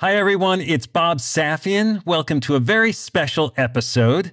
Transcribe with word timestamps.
Hi, 0.00 0.14
everyone. 0.14 0.60
It's 0.60 0.86
Bob 0.86 1.20
Safian. 1.20 2.04
Welcome 2.04 2.38
to 2.40 2.54
a 2.54 2.60
very 2.60 2.92
special 2.92 3.54
episode. 3.56 4.32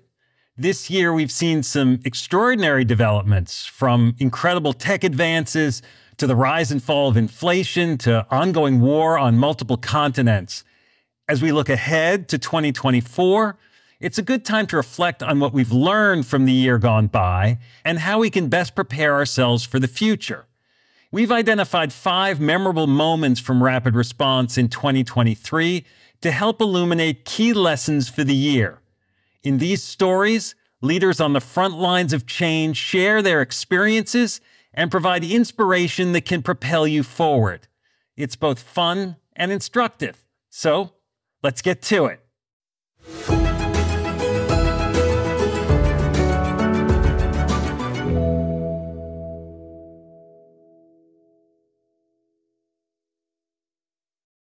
This 0.57 0.89
year, 0.89 1.13
we've 1.13 1.31
seen 1.31 1.63
some 1.63 2.01
extraordinary 2.03 2.83
developments 2.83 3.65
from 3.65 4.13
incredible 4.19 4.73
tech 4.73 5.05
advances 5.05 5.81
to 6.17 6.27
the 6.27 6.35
rise 6.35 6.69
and 6.69 6.83
fall 6.83 7.07
of 7.07 7.15
inflation 7.15 7.97
to 7.99 8.27
ongoing 8.29 8.81
war 8.81 9.17
on 9.17 9.37
multiple 9.37 9.77
continents. 9.77 10.65
As 11.29 11.41
we 11.41 11.53
look 11.53 11.69
ahead 11.69 12.27
to 12.27 12.37
2024, 12.37 13.57
it's 14.01 14.17
a 14.17 14.21
good 14.21 14.43
time 14.43 14.67
to 14.67 14.75
reflect 14.75 15.23
on 15.23 15.39
what 15.39 15.53
we've 15.53 15.71
learned 15.71 16.27
from 16.27 16.43
the 16.43 16.51
year 16.51 16.77
gone 16.77 17.07
by 17.07 17.57
and 17.85 17.99
how 17.99 18.19
we 18.19 18.29
can 18.29 18.49
best 18.49 18.75
prepare 18.75 19.13
ourselves 19.13 19.63
for 19.63 19.79
the 19.79 19.87
future. 19.87 20.45
We've 21.13 21.31
identified 21.31 21.93
five 21.93 22.39
memorable 22.39 22.87
moments 22.87 23.39
from 23.39 23.61
Rapid 23.61 23.93
Response 23.93 24.57
in 24.57 24.67
2023 24.67 25.85
to 26.21 26.31
help 26.31 26.59
illuminate 26.59 27.23
key 27.23 27.53
lessons 27.53 28.09
for 28.09 28.23
the 28.23 28.33
year. 28.33 28.79
In 29.43 29.59
these 29.59 29.83
stories, 29.83 30.55
leaders 30.81 31.21
on 31.21 31.33
the 31.33 31.39
front 31.39 31.77
lines 31.77 32.13
of 32.13 32.25
change 32.25 32.77
share 32.77 33.21
their 33.21 33.43
experiences 33.43 34.41
and 34.73 34.89
provide 34.89 35.23
inspiration 35.23 36.13
that 36.13 36.25
can 36.25 36.41
propel 36.41 36.87
you 36.87 37.03
forward. 37.03 37.67
It's 38.17 38.35
both 38.35 38.57
fun 38.57 39.17
and 39.35 39.51
instructive. 39.51 40.25
So, 40.49 40.93
let's 41.43 41.61
get 41.61 41.83
to 41.83 42.07
it. 42.07 42.21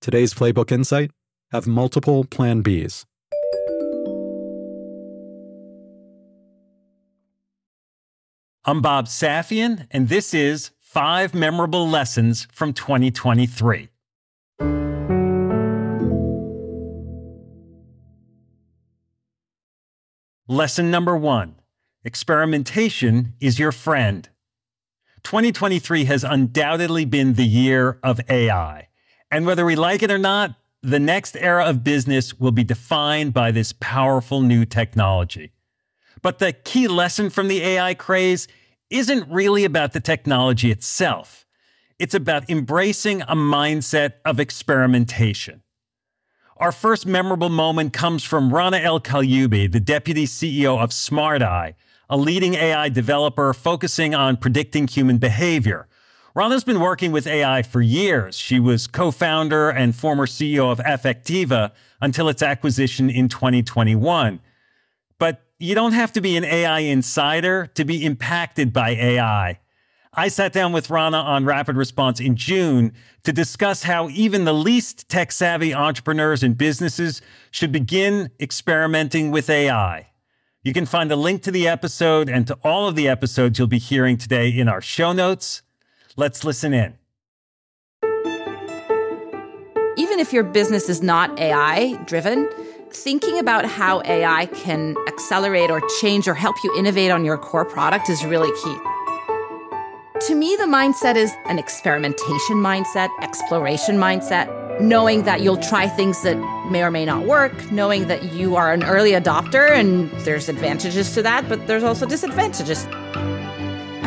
Today's 0.00 0.32
Playbook 0.32 0.70
Insight 0.70 1.10
have 1.50 1.66
multiple 1.66 2.22
Plan 2.22 2.62
Bs. 2.62 3.04
I'm 8.64 8.80
Bob 8.80 9.06
Safian, 9.06 9.88
and 9.90 10.08
this 10.08 10.32
is 10.32 10.70
Five 10.78 11.34
Memorable 11.34 11.88
Lessons 11.88 12.46
from 12.52 12.72
2023. 12.74 13.88
Lesson 20.46 20.90
number 20.92 21.16
one 21.16 21.56
experimentation 22.04 23.34
is 23.40 23.58
your 23.58 23.72
friend. 23.72 24.28
2023 25.24 26.04
has 26.04 26.22
undoubtedly 26.22 27.04
been 27.04 27.34
the 27.34 27.44
year 27.44 27.98
of 28.04 28.20
AI. 28.30 28.87
And 29.30 29.46
whether 29.46 29.64
we 29.64 29.76
like 29.76 30.02
it 30.02 30.10
or 30.10 30.18
not, 30.18 30.54
the 30.82 30.98
next 30.98 31.36
era 31.36 31.64
of 31.64 31.84
business 31.84 32.38
will 32.38 32.52
be 32.52 32.64
defined 32.64 33.34
by 33.34 33.50
this 33.50 33.72
powerful 33.72 34.40
new 34.40 34.64
technology. 34.64 35.52
But 36.22 36.38
the 36.38 36.52
key 36.52 36.88
lesson 36.88 37.30
from 37.30 37.48
the 37.48 37.62
AI 37.62 37.94
craze 37.94 38.48
isn't 38.90 39.30
really 39.30 39.64
about 39.64 39.92
the 39.92 40.00
technology 40.00 40.70
itself. 40.70 41.46
It's 41.98 42.14
about 42.14 42.48
embracing 42.48 43.22
a 43.22 43.34
mindset 43.34 44.14
of 44.24 44.38
experimentation. 44.38 45.62
Our 46.56 46.72
first 46.72 47.06
memorable 47.06 47.50
moment 47.50 47.92
comes 47.92 48.24
from 48.24 48.52
Rana 48.52 48.78
el 48.78 49.00
Kaliouby, 49.00 49.70
the 49.70 49.80
deputy 49.80 50.26
CEO 50.26 50.78
of 50.82 50.90
SmartEye, 50.90 51.74
a 52.08 52.16
leading 52.16 52.54
AI 52.54 52.88
developer 52.88 53.52
focusing 53.52 54.14
on 54.14 54.36
predicting 54.36 54.88
human 54.88 55.18
behavior. 55.18 55.86
Rana's 56.38 56.62
been 56.62 56.78
working 56.78 57.10
with 57.10 57.26
AI 57.26 57.62
for 57.62 57.82
years. 57.82 58.38
She 58.38 58.60
was 58.60 58.86
co 58.86 59.10
founder 59.10 59.70
and 59.70 59.92
former 59.92 60.24
CEO 60.24 60.70
of 60.70 60.78
Affectiva 60.78 61.72
until 62.00 62.28
its 62.28 62.44
acquisition 62.44 63.10
in 63.10 63.28
2021. 63.28 64.38
But 65.18 65.42
you 65.58 65.74
don't 65.74 65.94
have 65.94 66.12
to 66.12 66.20
be 66.20 66.36
an 66.36 66.44
AI 66.44 66.78
insider 66.78 67.66
to 67.74 67.84
be 67.84 68.04
impacted 68.04 68.72
by 68.72 68.90
AI. 68.90 69.58
I 70.14 70.28
sat 70.28 70.52
down 70.52 70.70
with 70.70 70.90
Rana 70.90 71.16
on 71.16 71.44
Rapid 71.44 71.74
Response 71.74 72.20
in 72.20 72.36
June 72.36 72.92
to 73.24 73.32
discuss 73.32 73.82
how 73.82 74.08
even 74.08 74.44
the 74.44 74.54
least 74.54 75.08
tech 75.08 75.32
savvy 75.32 75.74
entrepreneurs 75.74 76.44
and 76.44 76.56
businesses 76.56 77.20
should 77.50 77.72
begin 77.72 78.30
experimenting 78.38 79.32
with 79.32 79.50
AI. 79.50 80.10
You 80.62 80.72
can 80.72 80.86
find 80.86 81.10
a 81.10 81.16
link 81.16 81.42
to 81.42 81.50
the 81.50 81.66
episode 81.66 82.28
and 82.28 82.46
to 82.46 82.56
all 82.62 82.86
of 82.86 82.94
the 82.94 83.08
episodes 83.08 83.58
you'll 83.58 83.66
be 83.66 83.78
hearing 83.78 84.16
today 84.16 84.50
in 84.50 84.68
our 84.68 84.80
show 84.80 85.12
notes. 85.12 85.62
Let's 86.18 86.42
listen 86.42 86.74
in. 86.74 86.98
Even 89.96 90.18
if 90.18 90.32
your 90.32 90.42
business 90.42 90.88
is 90.88 91.00
not 91.00 91.38
AI 91.38 91.92
driven, 92.06 92.50
thinking 92.90 93.38
about 93.38 93.64
how 93.64 94.02
AI 94.04 94.46
can 94.46 94.96
accelerate 95.06 95.70
or 95.70 95.80
change 96.00 96.26
or 96.26 96.34
help 96.34 96.56
you 96.64 96.76
innovate 96.76 97.12
on 97.12 97.24
your 97.24 97.38
core 97.38 97.64
product 97.64 98.10
is 98.10 98.24
really 98.24 98.50
key. 98.64 98.76
To 100.26 100.34
me, 100.34 100.56
the 100.56 100.64
mindset 100.64 101.14
is 101.14 101.32
an 101.46 101.60
experimentation 101.60 102.56
mindset, 102.56 103.10
exploration 103.22 103.96
mindset, 103.96 104.80
knowing 104.80 105.22
that 105.22 105.40
you'll 105.40 105.56
try 105.56 105.86
things 105.86 106.22
that 106.22 106.36
may 106.68 106.82
or 106.82 106.90
may 106.90 107.04
not 107.04 107.26
work, 107.26 107.70
knowing 107.70 108.08
that 108.08 108.32
you 108.32 108.56
are 108.56 108.72
an 108.72 108.82
early 108.82 109.12
adopter 109.12 109.70
and 109.70 110.10
there's 110.24 110.48
advantages 110.48 111.14
to 111.14 111.22
that, 111.22 111.48
but 111.48 111.64
there's 111.68 111.84
also 111.84 112.06
disadvantages. 112.06 112.88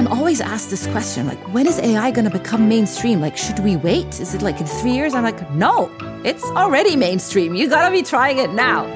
I'm 0.01 0.07
always 0.07 0.42
asked 0.42 0.71
this 0.71 0.88
question 0.88 1.27
like, 1.27 1.38
when 1.53 1.68
is 1.68 1.77
AI 1.77 2.09
going 2.09 2.25
to 2.25 2.31
become 2.31 2.68
mainstream? 2.68 3.21
Like, 3.21 3.38
should 3.38 3.59
we 3.59 3.75
wait? 3.75 4.19
Is 4.19 4.33
it 4.33 4.42
like 4.42 4.59
in 4.59 4.65
three 4.65 4.94
years? 4.94 5.13
I'm 5.13 5.21
like, 5.21 5.51
no, 5.51 5.92
it's 6.25 6.44
already 6.44 6.95
mainstream. 6.95 7.53
You 7.53 7.69
got 7.69 7.88
to 7.88 7.92
be 7.92 8.01
trying 8.01 8.39
it 8.39 8.50
now. 8.51 8.88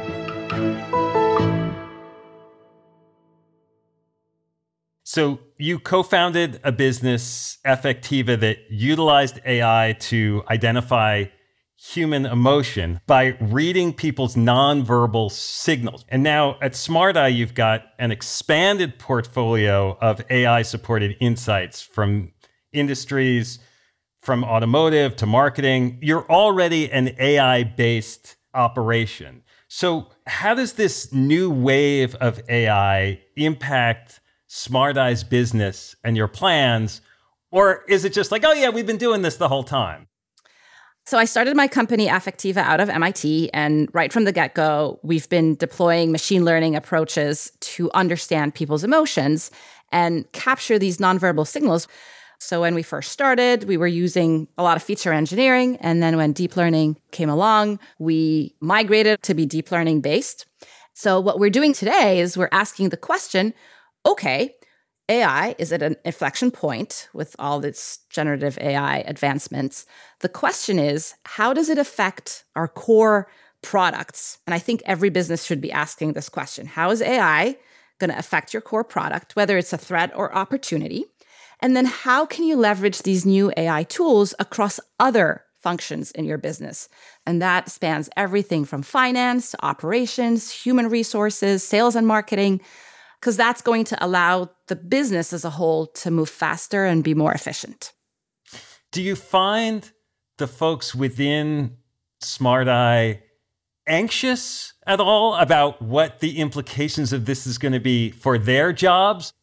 So 5.03 5.41
you 5.59 5.77
co-founded 5.77 6.59
a 6.63 6.71
business, 6.71 7.59
Affectiva, 7.63 8.39
that 8.39 8.57
utilized 8.71 9.39
AI 9.45 9.95
to 10.09 10.41
identify 10.49 11.25
human 11.93 12.25
emotion 12.25 12.99
by 13.05 13.37
reading 13.39 13.93
people's 13.93 14.35
nonverbal 14.35 15.31
signals. 15.31 16.03
And 16.09 16.23
now 16.23 16.57
at 16.61 16.73
SmartEye, 16.73 17.35
you've 17.35 17.53
got 17.53 17.83
an 17.99 18.11
expanded 18.11 18.97
portfolio 18.97 19.97
of 20.01 20.23
AI 20.29 20.63
supported 20.63 21.15
insights 21.19 21.81
from 21.81 22.31
industries, 22.73 23.59
from 24.21 24.43
automotive 24.43 25.15
to 25.17 25.25
marketing. 25.25 25.99
You're 26.01 26.29
already 26.29 26.91
an 26.91 27.15
AI 27.19 27.63
based 27.63 28.35
operation. 28.53 29.43
So, 29.67 30.07
how 30.25 30.55
does 30.55 30.73
this 30.73 31.13
new 31.13 31.51
wave 31.51 32.15
of 32.15 32.41
AI 32.49 33.21
impact 33.35 34.19
SmartEye's 34.49 35.23
business 35.23 35.95
and 36.03 36.17
your 36.17 36.27
plans? 36.27 37.01
Or 37.51 37.83
is 37.87 38.05
it 38.05 38.13
just 38.13 38.31
like, 38.31 38.43
oh, 38.43 38.53
yeah, 38.53 38.69
we've 38.69 38.87
been 38.87 38.97
doing 38.97 39.21
this 39.21 39.37
the 39.37 39.47
whole 39.47 39.63
time? 39.63 40.07
So 41.07 41.19
I 41.19 41.25
started 41.25 41.55
my 41.55 41.67
company 41.67 42.07
Affectiva 42.07 42.57
out 42.57 42.79
of 42.79 42.89
MIT, 42.89 43.51
and 43.53 43.87
right 43.93 44.11
from 44.11 44.23
the 44.23 44.31
get 44.31 44.55
go, 44.55 44.99
we've 45.03 45.29
been 45.29 45.53
deploying 45.53 46.11
machine 46.11 46.43
learning 46.43 46.75
approaches 46.75 47.51
to 47.59 47.91
understand 47.91 48.55
people's 48.55 48.83
emotions 48.83 49.51
and 49.91 50.29
capture 50.31 50.79
these 50.79 50.97
nonverbal 50.97 51.45
signals. 51.45 51.87
So 52.39 52.59
when 52.59 52.73
we 52.73 52.81
first 52.81 53.11
started, 53.11 53.65
we 53.65 53.77
were 53.77 53.85
using 53.85 54.47
a 54.57 54.63
lot 54.63 54.77
of 54.77 54.83
feature 54.83 55.13
engineering. 55.13 55.77
And 55.77 56.01
then 56.01 56.17
when 56.17 56.33
deep 56.33 56.57
learning 56.57 56.97
came 57.11 57.29
along, 57.29 57.79
we 57.99 58.55
migrated 58.59 59.21
to 59.23 59.35
be 59.35 59.45
deep 59.45 59.71
learning 59.71 60.01
based. 60.01 60.47
So 60.95 61.19
what 61.19 61.37
we're 61.37 61.51
doing 61.51 61.73
today 61.73 62.19
is 62.19 62.35
we're 62.35 62.49
asking 62.51 62.89
the 62.89 62.97
question 62.97 63.53
okay, 64.07 64.55
AI 65.07 65.55
is 65.59 65.71
at 65.71 65.83
an 65.83 65.95
inflection 66.03 66.49
point 66.49 67.09
with 67.13 67.35
all 67.37 67.63
its 67.63 67.99
generative 68.09 68.57
AI 68.59 68.99
advancements. 68.99 69.85
The 70.21 70.29
question 70.29 70.79
is, 70.79 71.13
how 71.25 71.53
does 71.53 71.69
it 71.69 71.77
affect 71.77 72.43
our 72.55 72.67
core 72.67 73.27
products? 73.61 74.39
And 74.47 74.53
I 74.53 74.59
think 74.59 74.81
every 74.85 75.09
business 75.09 75.43
should 75.43 75.61
be 75.61 75.71
asking 75.71 76.13
this 76.13 76.29
question 76.29 76.65
How 76.65 76.89
is 76.89 77.01
AI 77.01 77.57
going 77.99 78.09
to 78.09 78.17
affect 78.17 78.53
your 78.53 78.61
core 78.61 78.83
product, 78.83 79.35
whether 79.35 79.57
it's 79.57 79.73
a 79.73 79.77
threat 79.77 80.11
or 80.15 80.35
opportunity? 80.35 81.05
And 81.61 81.75
then 81.75 81.85
how 81.85 82.25
can 82.25 82.43
you 82.43 82.57
leverage 82.57 83.03
these 83.03 83.25
new 83.25 83.51
AI 83.55 83.83
tools 83.83 84.33
across 84.39 84.79
other 84.99 85.45
functions 85.57 86.11
in 86.11 86.25
your 86.25 86.37
business? 86.37 86.89
And 87.25 87.41
that 87.41 87.69
spans 87.69 88.09
everything 88.17 88.65
from 88.65 88.81
finance 88.81 89.51
to 89.51 89.65
operations, 89.65 90.51
human 90.51 90.89
resources, 90.89 91.63
sales 91.63 91.95
and 91.95 92.05
marketing 92.05 92.59
because 93.25 93.37
that's 93.37 93.63
going 93.63 93.83
to 93.83 94.05
allow 94.05 94.51
the 94.67 94.75
business 94.75 95.33
as 95.33 95.43
a 95.43 95.49
whole 95.49 95.87
to 95.87 96.11
move 96.11 96.29
faster 96.29 96.85
and 96.85 97.03
be 97.03 97.15
more 97.15 97.33
efficient. 97.33 97.91
Do 98.91 99.01
you 99.01 99.15
find 99.15 99.91
the 100.37 100.45
folks 100.45 100.93
within 100.93 101.77
Smart 102.21 102.67
Eye 102.67 103.23
anxious 103.87 104.73
at 104.85 104.99
all 104.99 105.33
about 105.37 105.81
what 105.81 106.19
the 106.19 106.37
implications 106.37 107.13
of 107.13 107.25
this 107.25 107.47
is 107.47 107.57
going 107.57 107.71
to 107.71 107.79
be 107.79 108.11
for 108.11 108.37
their 108.37 108.71
jobs? 108.71 109.33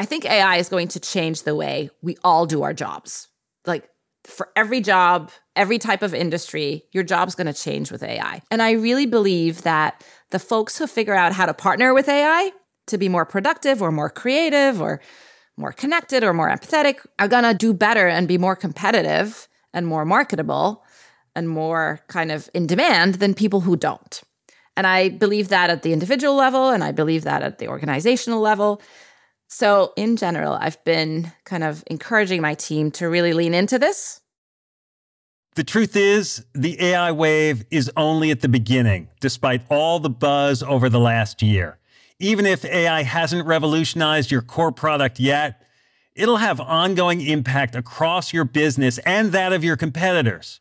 I 0.00 0.04
think 0.04 0.24
AI 0.24 0.56
is 0.56 0.68
going 0.68 0.88
to 0.88 0.98
change 0.98 1.44
the 1.44 1.54
way 1.54 1.88
we 2.02 2.16
all 2.24 2.46
do 2.46 2.64
our 2.64 2.74
jobs. 2.74 3.28
Like 3.64 3.88
for 4.24 4.48
every 4.56 4.80
job, 4.80 5.30
every 5.54 5.78
type 5.78 6.02
of 6.02 6.14
industry, 6.14 6.82
your 6.90 7.04
job's 7.04 7.36
going 7.36 7.46
to 7.46 7.52
change 7.52 7.92
with 7.92 8.02
AI. 8.02 8.42
And 8.50 8.60
I 8.60 8.72
really 8.72 9.06
believe 9.06 9.62
that 9.62 10.02
the 10.30 10.40
folks 10.40 10.78
who 10.78 10.88
figure 10.88 11.14
out 11.14 11.32
how 11.32 11.46
to 11.46 11.54
partner 11.54 11.94
with 11.94 12.08
AI 12.08 12.50
to 12.86 12.98
be 12.98 13.08
more 13.08 13.24
productive 13.24 13.82
or 13.82 13.92
more 13.92 14.10
creative 14.10 14.80
or 14.80 15.00
more 15.56 15.72
connected 15.72 16.24
or 16.24 16.32
more 16.32 16.48
empathetic 16.48 17.04
are 17.18 17.28
going 17.28 17.44
to 17.44 17.54
do 17.54 17.72
better 17.72 18.08
and 18.08 18.26
be 18.26 18.38
more 18.38 18.56
competitive 18.56 19.48
and 19.72 19.86
more 19.86 20.04
marketable 20.04 20.84
and 21.34 21.48
more 21.48 22.00
kind 22.08 22.32
of 22.32 22.50
in 22.54 22.66
demand 22.66 23.16
than 23.16 23.34
people 23.34 23.60
who 23.60 23.76
don't. 23.76 24.22
And 24.76 24.86
I 24.86 25.10
believe 25.10 25.48
that 25.48 25.70
at 25.70 25.82
the 25.82 25.92
individual 25.92 26.34
level 26.34 26.70
and 26.70 26.82
I 26.82 26.92
believe 26.92 27.24
that 27.24 27.42
at 27.42 27.58
the 27.58 27.68
organizational 27.68 28.40
level. 28.40 28.80
So, 29.48 29.92
in 29.96 30.16
general, 30.16 30.54
I've 30.54 30.82
been 30.84 31.30
kind 31.44 31.62
of 31.62 31.84
encouraging 31.88 32.40
my 32.40 32.54
team 32.54 32.90
to 32.92 33.08
really 33.08 33.34
lean 33.34 33.52
into 33.52 33.78
this. 33.78 34.20
The 35.56 35.64
truth 35.64 35.94
is, 35.94 36.46
the 36.54 36.82
AI 36.82 37.12
wave 37.12 37.66
is 37.70 37.90
only 37.94 38.30
at 38.30 38.40
the 38.40 38.48
beginning, 38.48 39.08
despite 39.20 39.60
all 39.68 40.00
the 40.00 40.08
buzz 40.08 40.62
over 40.62 40.88
the 40.88 40.98
last 40.98 41.42
year. 41.42 41.78
Even 42.18 42.46
if 42.46 42.64
AI 42.64 43.02
hasn't 43.02 43.46
revolutionized 43.46 44.30
your 44.30 44.42
core 44.42 44.72
product 44.72 45.18
yet, 45.18 45.62
it'll 46.14 46.36
have 46.36 46.60
ongoing 46.60 47.20
impact 47.20 47.74
across 47.74 48.32
your 48.32 48.44
business 48.44 48.98
and 48.98 49.32
that 49.32 49.52
of 49.52 49.64
your 49.64 49.76
competitors. 49.76 50.60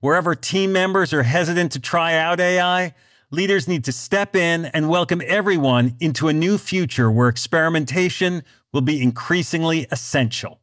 Wherever 0.00 0.34
team 0.34 0.72
members 0.72 1.12
are 1.12 1.24
hesitant 1.24 1.72
to 1.72 1.80
try 1.80 2.14
out 2.14 2.40
AI, 2.40 2.94
leaders 3.30 3.68
need 3.68 3.84
to 3.84 3.92
step 3.92 4.34
in 4.34 4.66
and 4.66 4.88
welcome 4.88 5.22
everyone 5.26 5.96
into 6.00 6.28
a 6.28 6.32
new 6.32 6.58
future 6.58 7.10
where 7.10 7.28
experimentation 7.28 8.42
will 8.72 8.80
be 8.80 9.02
increasingly 9.02 9.86
essential. 9.90 10.60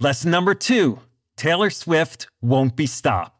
Lesson 0.00 0.30
number 0.30 0.54
two 0.54 1.00
Taylor 1.36 1.70
Swift 1.70 2.28
won't 2.40 2.76
be 2.76 2.86
stopped. 2.86 3.37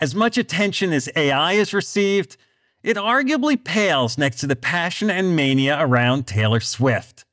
As 0.00 0.14
much 0.14 0.36
attention 0.36 0.92
as 0.92 1.08
AI 1.14 1.54
has 1.54 1.72
received, 1.72 2.36
it 2.82 2.96
arguably 2.96 3.62
pales 3.62 4.18
next 4.18 4.38
to 4.38 4.46
the 4.46 4.56
passion 4.56 5.08
and 5.08 5.34
mania 5.34 5.76
around 5.80 6.26
Taylor 6.26 6.60
Swift. 6.60 7.24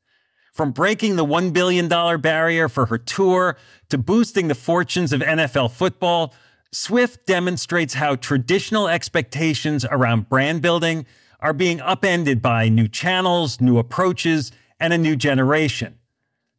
From 0.54 0.72
breaking 0.72 1.16
the 1.16 1.26
$1 1.26 1.54
billion 1.54 1.88
barrier 2.22 2.70
for 2.70 2.86
her 2.88 2.98
tour 2.98 3.58
to 3.90 3.98
boosting 3.98 4.48
the 4.48 4.56
fortunes 4.56 5.12
of 5.12 5.22
NFL 5.22 5.72
football, 5.72 6.34
Swift 6.72 7.26
demonstrates 7.26 7.96
how 7.96 8.16
traditional 8.16 8.88
expectations 8.88 9.86
around 9.90 10.30
brand 10.30 10.62
building 10.62 11.06
are 11.40 11.54
being 11.54 11.82
upended 11.82 12.42
by 12.42 12.70
new 12.70 12.88
channels, 12.88 13.60
new 13.60 13.78
approaches, 13.78 14.52
and 14.80 14.94
a 14.94 14.98
new 14.98 15.16
generation. 15.16 15.98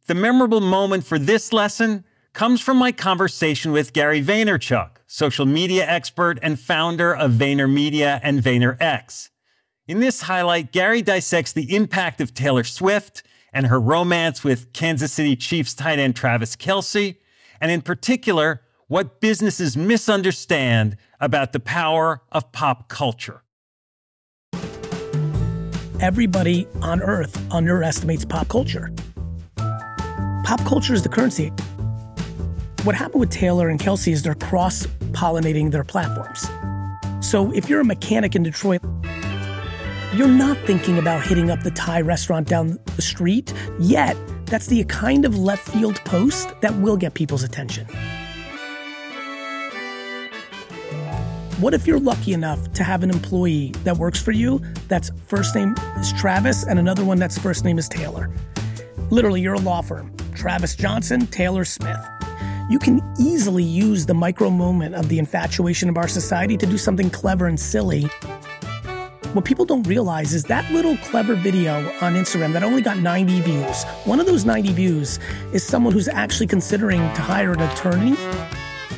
The 0.07 0.15
memorable 0.15 0.61
moment 0.61 1.05
for 1.05 1.17
this 1.17 1.53
lesson 1.53 2.03
comes 2.33 2.61
from 2.61 2.77
my 2.77 2.91
conversation 2.91 3.71
with 3.71 3.93
Gary 3.93 4.21
Vaynerchuk, 4.21 4.97
social 5.13 5.45
media 5.45 5.85
expert 5.87 6.39
and 6.41 6.59
founder 6.59 7.15
of 7.15 7.33
VaynerMedia 7.33 8.19
and 8.23 8.41
VaynerX. 8.41 9.29
In 9.87 9.99
this 9.99 10.23
highlight, 10.23 10.71
Gary 10.71 11.03
dissects 11.03 11.53
the 11.53 11.75
impact 11.75 12.19
of 12.19 12.33
Taylor 12.33 12.63
Swift 12.63 13.21
and 13.53 13.67
her 13.67 13.79
romance 13.79 14.43
with 14.43 14.73
Kansas 14.73 15.13
City 15.13 15.35
Chiefs 15.35 15.75
tight 15.75 15.99
end 15.99 16.15
Travis 16.15 16.55
Kelce, 16.55 17.17
and 17.61 17.69
in 17.69 17.83
particular, 17.83 18.61
what 18.87 19.21
businesses 19.21 19.77
misunderstand 19.77 20.97
about 21.19 21.53
the 21.53 21.59
power 21.59 22.23
of 22.31 22.51
pop 22.51 22.89
culture. 22.89 23.43
Everybody 26.01 26.65
on 26.81 27.03
earth 27.03 27.39
underestimates 27.53 28.25
pop 28.25 28.47
culture. 28.47 28.91
Pop 29.57 30.65
culture 30.65 30.95
is 30.95 31.03
the 31.03 31.09
currency. 31.09 31.51
What 32.83 32.95
happened 32.95 33.21
with 33.21 33.29
Taylor 33.29 33.69
and 33.69 33.79
Kelce 33.79 34.11
is 34.11 34.23
they're 34.23 34.35
cross 34.35 34.85
pollinating 35.13 35.71
their 35.71 35.83
platforms. 35.83 36.49
So 37.25 37.51
if 37.53 37.69
you're 37.69 37.79
a 37.79 37.85
mechanic 37.85 38.35
in 38.35 38.43
Detroit, 38.43 38.81
you're 40.13 40.27
not 40.27 40.57
thinking 40.65 40.99
about 40.99 41.23
hitting 41.25 41.49
up 41.49 41.63
the 41.63 41.71
Thai 41.71 42.01
restaurant 42.01 42.47
down 42.47 42.77
the 42.95 43.01
street, 43.01 43.53
yet 43.79 44.17
that's 44.45 44.67
the 44.67 44.83
kind 44.83 45.25
of 45.25 45.37
left 45.37 45.67
field 45.69 45.95
post 46.05 46.53
that 46.61 46.75
will 46.75 46.97
get 46.97 47.13
people's 47.13 47.43
attention. 47.43 47.87
What 51.59 51.73
if 51.73 51.87
you're 51.87 51.99
lucky 51.99 52.33
enough 52.33 52.73
to 52.73 52.83
have 52.83 53.03
an 53.03 53.09
employee 53.09 53.69
that 53.85 53.97
works 53.97 54.21
for 54.21 54.31
you 54.31 54.61
that's 54.87 55.11
first 55.27 55.55
name 55.55 55.75
is 55.97 56.11
Travis 56.13 56.65
and 56.65 56.77
another 56.77 57.05
one 57.05 57.17
that's 57.17 57.37
first 57.37 57.63
name 57.63 57.79
is 57.79 57.87
Taylor? 57.87 58.29
Literally, 59.09 59.41
you're 59.41 59.53
a 59.53 59.59
law 59.59 59.81
firm. 59.81 60.15
Travis 60.35 60.75
Johnson, 60.75 61.25
Taylor 61.27 61.63
Smith 61.63 61.99
you 62.69 62.79
can 62.79 63.01
easily 63.19 63.63
use 63.63 64.05
the 64.05 64.13
micro 64.13 64.49
moment 64.49 64.95
of 64.95 65.09
the 65.09 65.19
infatuation 65.19 65.89
of 65.89 65.97
our 65.97 66.07
society 66.07 66.55
to 66.57 66.65
do 66.65 66.77
something 66.77 67.09
clever 67.09 67.47
and 67.47 67.59
silly. 67.59 68.03
What 69.33 69.45
people 69.45 69.65
don't 69.65 69.83
realize 69.87 70.33
is 70.33 70.43
that 70.45 70.69
little 70.71 70.95
clever 70.97 71.35
video 71.35 71.75
on 72.01 72.13
Instagram 72.13 72.53
that 72.53 72.63
only 72.63 72.81
got 72.81 72.97
90 72.97 73.41
views. 73.41 73.83
One 74.05 74.19
of 74.19 74.27
those 74.27 74.45
90 74.45 74.73
views 74.73 75.19
is 75.51 75.63
someone 75.63 75.91
who's 75.91 76.07
actually 76.07 76.47
considering 76.47 76.99
to 76.99 77.21
hire 77.21 77.51
an 77.51 77.59
attorney. 77.59 78.15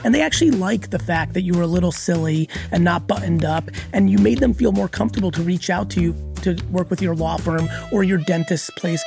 And 0.03 0.13
they 0.13 0.21
actually 0.21 0.51
like 0.51 0.91
the 0.91 0.99
fact 0.99 1.33
that 1.33 1.41
you 1.41 1.53
were 1.53 1.63
a 1.63 1.67
little 1.67 1.91
silly 1.91 2.47
and 2.71 2.83
not 2.83 3.07
buttoned 3.07 3.43
up, 3.43 3.71
and 3.93 4.09
you 4.09 4.19
made 4.19 4.39
them 4.39 4.53
feel 4.53 4.71
more 4.71 4.87
comfortable 4.87 5.31
to 5.31 5.41
reach 5.41 5.71
out 5.71 5.89
to 5.91 6.01
you 6.01 6.33
to 6.41 6.55
work 6.69 6.91
with 6.91 7.01
your 7.01 7.15
law 7.15 7.37
firm 7.37 7.67
or 7.91 8.03
your 8.03 8.19
dentist's 8.19 8.69
place 8.71 9.03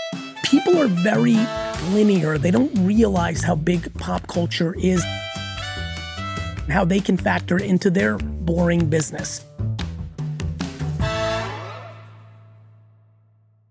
people 0.49 0.79
are 0.79 0.87
very 0.87 1.37
linear. 1.91 2.39
They 2.39 2.51
don't 2.51 2.75
realize 2.87 3.43
how 3.43 3.55
big 3.55 3.93
pop 3.95 4.27
culture 4.29 4.75
is 4.79 5.05
and 6.63 6.73
how 6.73 6.87
they 6.87 7.01
can 7.01 7.19
factor 7.19 7.59
into 7.59 7.91
their 7.91 8.17
boring 8.17 8.89
business. 8.89 9.45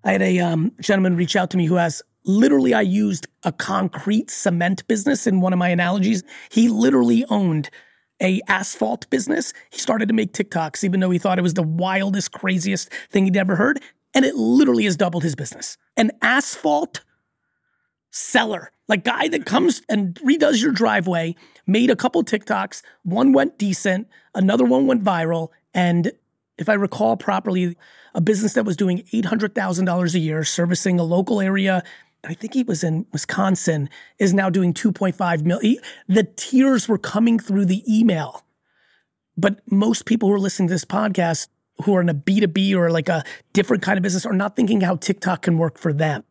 I 0.03 0.11
had 0.11 0.21
a 0.21 0.39
um, 0.39 0.71
gentleman 0.79 1.15
reach 1.15 1.35
out 1.35 1.49
to 1.51 1.57
me 1.57 1.65
who 1.65 1.75
has 1.75 2.03
literally, 2.25 2.73
I 2.73 2.81
used 2.81 3.27
a 3.43 3.51
concrete 3.51 4.29
cement 4.29 4.87
business 4.87 5.25
in 5.25 5.41
one 5.41 5.53
of 5.53 5.59
my 5.59 5.69
analogies. 5.69 6.23
He 6.51 6.69
literally 6.69 7.25
owned 7.29 7.71
a 8.21 8.39
asphalt 8.47 9.09
business. 9.09 9.51
He 9.69 9.79
started 9.79 10.07
to 10.09 10.13
make 10.13 10.33
TikToks, 10.33 10.83
even 10.83 10.99
though 10.99 11.09
he 11.09 11.19
thought 11.19 11.39
it 11.39 11.43
was 11.43 11.55
the 11.55 11.63
wildest, 11.63 12.31
craziest 12.31 12.91
thing 13.09 13.25
he'd 13.25 13.37
ever 13.37 13.55
heard. 13.55 13.79
And 14.13 14.25
it 14.25 14.35
literally 14.35 14.85
has 14.85 14.95
doubled 14.95 15.23
his 15.23 15.35
business. 15.35 15.77
An 15.95 16.11
asphalt 16.21 17.03
seller, 18.11 18.71
like 18.87 19.03
guy 19.03 19.27
that 19.27 19.45
comes 19.45 19.81
and 19.89 20.15
redoes 20.15 20.61
your 20.61 20.71
driveway, 20.71 21.35
made 21.65 21.89
a 21.89 21.95
couple 21.95 22.23
TikToks. 22.23 22.81
One 23.03 23.33
went 23.33 23.57
decent, 23.57 24.07
another 24.33 24.65
one 24.65 24.87
went 24.87 25.03
viral. 25.03 25.49
And 25.73 26.11
if 26.57 26.69
I 26.69 26.73
recall 26.73 27.17
properly, 27.17 27.75
a 28.15 28.21
business 28.21 28.53
that 28.53 28.65
was 28.65 28.75
doing 28.75 29.03
$800,000 29.13 30.15
a 30.15 30.19
year, 30.19 30.43
servicing 30.43 30.99
a 30.99 31.03
local 31.03 31.39
area. 31.39 31.83
I 32.23 32.33
think 32.33 32.55
he 32.55 32.63
was 32.63 32.83
in 32.83 33.05
Wisconsin, 33.11 33.89
is 34.17 34.33
now 34.33 34.49
doing 34.49 34.73
2.5 34.73 35.45
million. 35.45 35.77
The 36.07 36.23
tears 36.23 36.87
were 36.87 36.97
coming 36.97 37.37
through 37.37 37.65
the 37.65 37.83
email. 37.87 38.43
But 39.37 39.59
most 39.71 40.05
people 40.05 40.29
who 40.29 40.35
are 40.35 40.39
listening 40.39 40.67
to 40.69 40.73
this 40.73 40.85
podcast 40.85 41.47
who 41.83 41.95
are 41.95 42.01
in 42.01 42.09
a 42.09 42.13
B2B 42.13 42.75
or 42.75 42.89
like 42.89 43.09
a 43.09 43.23
different 43.53 43.83
kind 43.83 43.97
of 43.97 44.03
business 44.03 44.25
are 44.25 44.33
not 44.33 44.55
thinking 44.55 44.81
how 44.81 44.95
TikTok 44.95 45.43
can 45.43 45.57
work 45.57 45.77
for 45.77 45.93
them. 45.93 46.23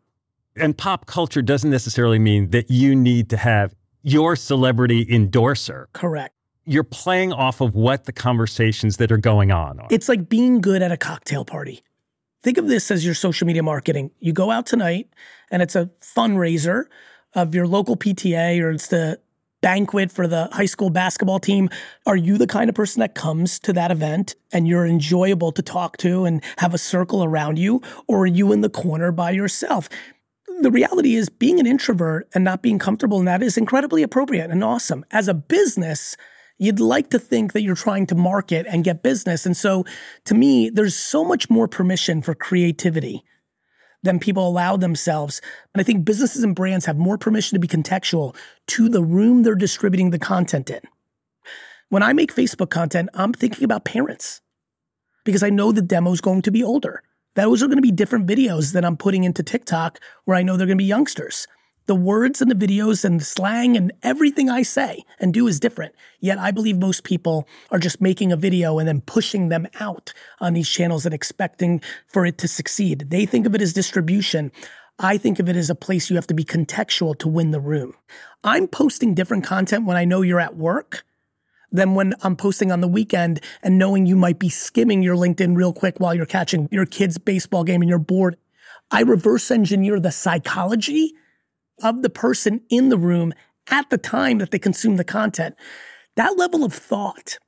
And 0.57 0.77
pop 0.77 1.07
culture 1.07 1.43
doesn't 1.43 1.71
necessarily 1.71 2.19
mean 2.19 2.51
that 2.51 2.71
you 2.71 2.95
need 2.97 3.31
to 3.31 3.37
have 3.37 3.75
your 4.03 4.37
celebrity 4.37 5.07
endorser. 5.09 5.89
Correct 5.93 6.33
you're 6.67 6.85
playing 6.85 7.33
off 7.33 7.61
of 7.61 7.75
what 7.75 8.05
the 8.05 8.13
conversations 8.13 8.97
that 8.99 9.11
are 9.13 9.19
going 9.19 9.53
on 9.53 9.79
are. 9.81 9.87
It's 9.89 10.09
like 10.09 10.29
being 10.29 10.61
good 10.61 10.83
at 10.83 10.93
a 10.93 10.97
cocktail 10.97 11.45
party. 11.45 11.83
Think 12.43 12.59
of 12.59 12.69
this 12.69 12.91
as 12.91 13.05
your 13.05 13.15
social 13.15 13.47
media 13.47 13.63
marketing. 13.63 14.11
You 14.19 14.33
go 14.33 14.51
out 14.51 14.67
tonight 14.67 15.09
and 15.51 15.63
it's 15.63 15.77
a 15.77 15.91
fundraiser 16.01 16.85
of 17.35 17.55
your 17.55 17.67
local 17.67 17.97
PTA 17.97 18.61
or 18.61 18.71
it's 18.71 18.89
the 18.89 19.21
banquet 19.61 20.13
for 20.13 20.27
the 20.27 20.49
high 20.53 20.67
school 20.67 20.91
basketball 20.91 21.39
team. 21.39 21.69
Are 22.05 22.17
you 22.17 22.39
the 22.39 22.47
kind 22.47 22.69
of 22.69 22.75
person 22.75 23.01
that 23.01 23.15
comes 23.15 23.59
to 23.61 23.73
that 23.73 23.91
event 23.91 24.35
and 24.53 24.69
you're 24.69 24.87
enjoyable 24.87 25.53
to 25.53 25.63
talk 25.63 25.97
to 25.99 26.25
and 26.25 26.43
have 26.59 26.75
a 26.75 26.79
circle 26.79 27.25
around 27.25 27.59
you? 27.59 27.81
Or 28.07 28.21
are 28.21 28.27
you 28.27 28.53
in 28.53 28.61
the 28.61 28.71
corner 28.71 29.13
by 29.13 29.31
yourself? 29.31 29.89
The 30.61 30.71
reality 30.71 31.17
is 31.17 31.29
being 31.29 31.61
an 31.61 31.67
introvert 31.67 32.29
and 32.35 32.45
not 32.45 32.63
being 32.63 32.79
comfortable 32.79 33.19
in 33.19 33.27
that 33.27 33.43
is 33.43 33.59
incredibly 33.59 34.03
appropriate 34.03 34.51
and 34.51 34.65
awesome. 34.65 35.05
As 35.11 35.29
a 35.29 35.35
business, 35.35 36.17
you'd 36.59 36.81
like 36.81 37.11
to 37.11 37.19
think 37.19 37.53
that 37.53 37.63
you're 37.63 37.75
trying 37.75 38.07
to 38.07 38.15
market 38.15 38.67
and 38.69 38.85
get 38.85 39.03
business. 39.03 39.45
And 39.45 39.57
so 39.57 39.85
to 40.25 40.35
me, 40.35 40.71
there's 40.71 40.97
so 40.97 41.25
much 41.25 41.51
more 41.51 41.69
permission 41.69 42.23
for 42.23 42.35
creativity 42.35 43.25
than 44.07 44.19
people 44.19 44.49
allow 44.49 44.77
themselves. 44.77 45.43
And 45.75 45.81
I 45.81 45.85
think 45.85 46.05
businesses 46.05 46.43
and 46.43 46.55
brands 46.55 46.87
have 46.87 46.97
more 46.97 47.19
permission 47.19 47.57
to 47.57 47.61
be 47.61 47.69
contextual 47.69 48.35
to 48.69 48.89
the 48.89 49.05
room 49.05 49.43
they're 49.43 49.55
distributing 49.55 50.11
the 50.11 50.19
content 50.19 50.71
in. 50.71 50.81
When 51.89 52.03
I 52.03 52.13
make 52.13 52.35
Facebook 52.35 52.71
content, 52.71 53.11
I'm 53.15 53.33
thinking 53.33 53.65
about 53.65 53.85
parents 53.85 54.41
because 55.25 55.43
I 55.43 55.51
know 55.51 55.73
the 55.73 55.83
demo 55.83 56.13
is 56.13 56.21
going 56.21 56.43
to 56.43 56.51
be 56.51 56.63
older. 56.63 57.03
Those 57.35 57.63
are 57.63 57.67
going 57.67 57.77
to 57.77 57.83
be 57.83 57.93
different 57.93 58.27
videos 58.27 58.73
that 58.73 58.85
I'm 58.85 58.97
putting 58.97 59.25
into 59.25 59.43
TikTok 59.43 59.99
where 60.25 60.37
I 60.37 60.43
know 60.43 60.57
they're 60.57 60.67
going 60.67 60.79
to 60.79 60.83
be 60.83 60.89
youngsters. 60.89 61.47
The 61.87 61.95
words 61.95 62.43
and 62.43 62.51
the 62.51 62.67
videos 62.67 63.05
and 63.05 63.21
the 63.21 63.25
slang 63.25 63.77
and 63.77 63.93
everything 64.03 64.51
I 64.51 64.63
say 64.63 65.05
and 65.21 65.33
do 65.33 65.47
is 65.47 65.61
different. 65.61 65.95
Yet 66.19 66.39
I 66.39 66.51
believe 66.51 66.79
most 66.79 67.05
people 67.05 67.49
are 67.71 67.79
just 67.79 68.01
making 68.01 68.33
a 68.33 68.37
video 68.37 68.79
and 68.79 68.89
then 68.89 69.03
pushing 69.03 69.49
them 69.49 69.69
out 69.79 70.13
on 70.41 70.55
these 70.55 70.69
channels 70.69 71.07
and 71.07 71.15
expecting 71.15 71.81
for 72.09 72.27
it 72.27 72.39
to 72.39 72.49
succeed. 72.49 73.11
They 73.11 73.25
think 73.25 73.47
of 73.47 73.55
it 73.55 73.63
as 73.63 73.73
distribution. 73.73 74.51
I 74.99 75.17
think 75.17 75.39
of 75.39 75.49
it 75.49 75.55
as 75.55 75.71
a 75.71 75.77
place 75.77 76.11
you 76.11 76.17
have 76.17 76.27
to 76.27 76.35
be 76.35 76.45
contextual 76.45 77.17
to 77.21 77.29
win 77.29 77.53
the 77.53 77.61
room. 77.61 77.95
I'm 78.43 78.67
posting 78.67 79.15
different 79.15 79.45
content 79.45 79.87
when 79.87 79.97
I 79.97 80.05
know 80.05 80.23
you're 80.23 80.41
at 80.41 80.57
work 80.57 81.05
than 81.71 81.95
when 81.95 82.15
I'm 82.23 82.35
posting 82.35 82.73
on 82.73 82.81
the 82.81 82.89
weekend 82.89 83.41
and 83.63 83.79
knowing 83.79 84.07
you 84.07 84.17
might 84.17 84.41
be 84.41 84.49
skimming 84.49 85.03
your 85.03 85.17
LinkedIn 85.17 85.55
real 85.57 85.73
quick 85.73 86.01
while 86.01 86.15
you're 86.15 86.27
catching 86.27 86.69
your 86.73 86.87
kid's 86.87 87.19
baseball 87.19 87.63
game 87.63 87.83
and 87.83 87.89
you're 87.89 87.99
bored. 87.99 88.37
I 88.91 89.03
reverse 89.03 89.51
engineer 89.51 90.01
the 90.01 90.13
psychology 90.13 91.15
of 91.83 92.03
the 92.03 92.11
person 92.11 92.61
in 92.69 92.89
the 92.89 92.99
room 92.99 93.33
at 93.71 93.91
the 93.91 93.99
time 93.99 94.39
that 94.39 94.51
they 94.51 94.59
consume 94.59 94.97
the 94.97 95.05
content. 95.05 95.55
That 96.17 96.39
level 96.39 96.65
of 96.65 96.73
thought, 96.73 97.39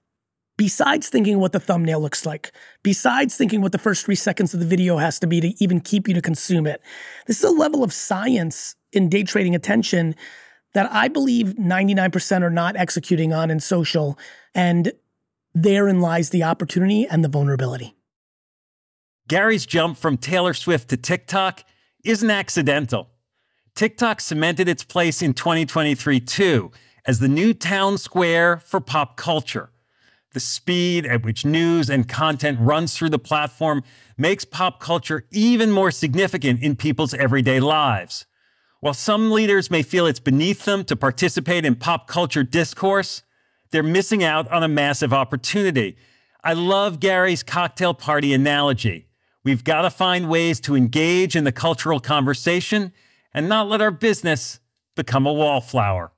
besides 0.56 1.08
thinking 1.08 1.38
what 1.38 1.52
the 1.52 1.61
thumbnail 1.61 2.00
looks 2.00 2.26
like, 2.26 2.52
besides 2.82 3.37
thinking 3.37 3.61
what 3.61 3.73
the 3.73 3.78
first 3.78 4.04
three 4.04 4.14
seconds 4.14 4.52
of 4.52 4.61
the 4.61 4.66
video 4.66 4.99
has 4.99 5.18
to 5.20 5.26
be 5.26 5.40
to 5.40 5.54
even 5.62 5.80
keep 5.80 6.08
you 6.08 6.14
to 6.14 6.20
consume 6.20 6.66
it, 6.66 6.82
this 7.26 7.38
is 7.38 7.44
a 7.44 7.50
level 7.50 7.82
of 7.82 7.92
science 7.92 8.75
in 8.92 9.08
day 9.08 9.23
trading 9.23 9.54
attention 9.54 10.14
that 10.75 10.90
I 10.92 11.08
believe 11.08 11.54
99% 11.54 12.42
are 12.42 12.50
not 12.50 12.76
executing 12.76 13.32
on 13.32 13.50
in 13.50 13.61
social. 13.61 14.18
And 14.54 14.92
therein 15.54 16.00
lies 16.00 16.30
the 16.30 16.42
opportunity 16.42 17.06
and 17.06 17.25
the 17.25 17.28
vulnerability. 17.28 17.94
Gary's 19.26 19.66
jump 19.66 19.99
from 19.99 20.16
Taylor 20.16 20.54
Swift 20.54 20.88
to 20.90 20.97
TikTok 20.97 21.64
isn't 22.04 22.30
accidental. 22.30 23.11
TikTok 23.78 24.20
cemented 24.20 24.68
its 24.68 24.82
place 24.82 25.23
in 25.23 25.35
2023 25.35 26.18
too 26.18 26.73
as 27.06 27.20
the 27.20 27.28
new 27.28 27.54
town 27.54 27.97
square 27.97 28.56
for 28.56 28.80
pop 28.80 29.16
culture. 29.16 29.70
The 30.32 30.40
speed 30.40 31.06
at 31.06 31.23
which 31.23 31.44
news 31.44 31.88
and 31.88 32.08
content 32.08 32.58
runs 32.61 32.97
through 32.97 33.11
the 33.11 33.20
platform 33.20 33.85
makes 34.16 34.44
pop 34.44 34.80
culture 34.80 35.26
even 35.30 35.70
more 35.70 35.92
significant 35.92 36.61
in 36.61 36.75
people's 36.75 37.14
everyday 37.14 37.61
lives. 37.61 38.26
While 38.80 38.94
some 38.94 39.30
leaders 39.30 39.70
may 39.70 39.85
feel 39.85 40.06
it's 40.06 40.18
beneath 40.18 40.64
them 40.64 40.82
to 40.87 40.97
participate 40.97 41.64
in 41.64 41.76
pop 41.76 42.08
culture 42.08 42.42
discourse, 42.42 43.23
they're 43.70 43.85
missing 43.85 44.25
out 44.25 44.50
on 44.50 44.64
a 44.64 44.68
massive 44.68 45.12
opportunity. 45.12 45.97
I 46.42 46.54
love 46.54 46.99
Gary's 46.99 47.44
cocktail 47.44 47.94
party 47.94 48.35
analogy. 48.35 49.06
We've 49.44 49.62
got 49.62 49.82
to 49.82 49.90
find 49.90 50.28
ways 50.28 50.58
to 50.62 50.75
engage 50.75 51.37
in 51.37 51.44
the 51.44 51.52
cultural 51.52 52.00
conversation 52.00 52.92
and 53.38 53.49
not 53.49 53.68
let 53.68 53.80
our 53.80 53.92
business 53.92 54.59
become 54.97 55.25
a 55.25 55.33
wallflower. 55.33 56.11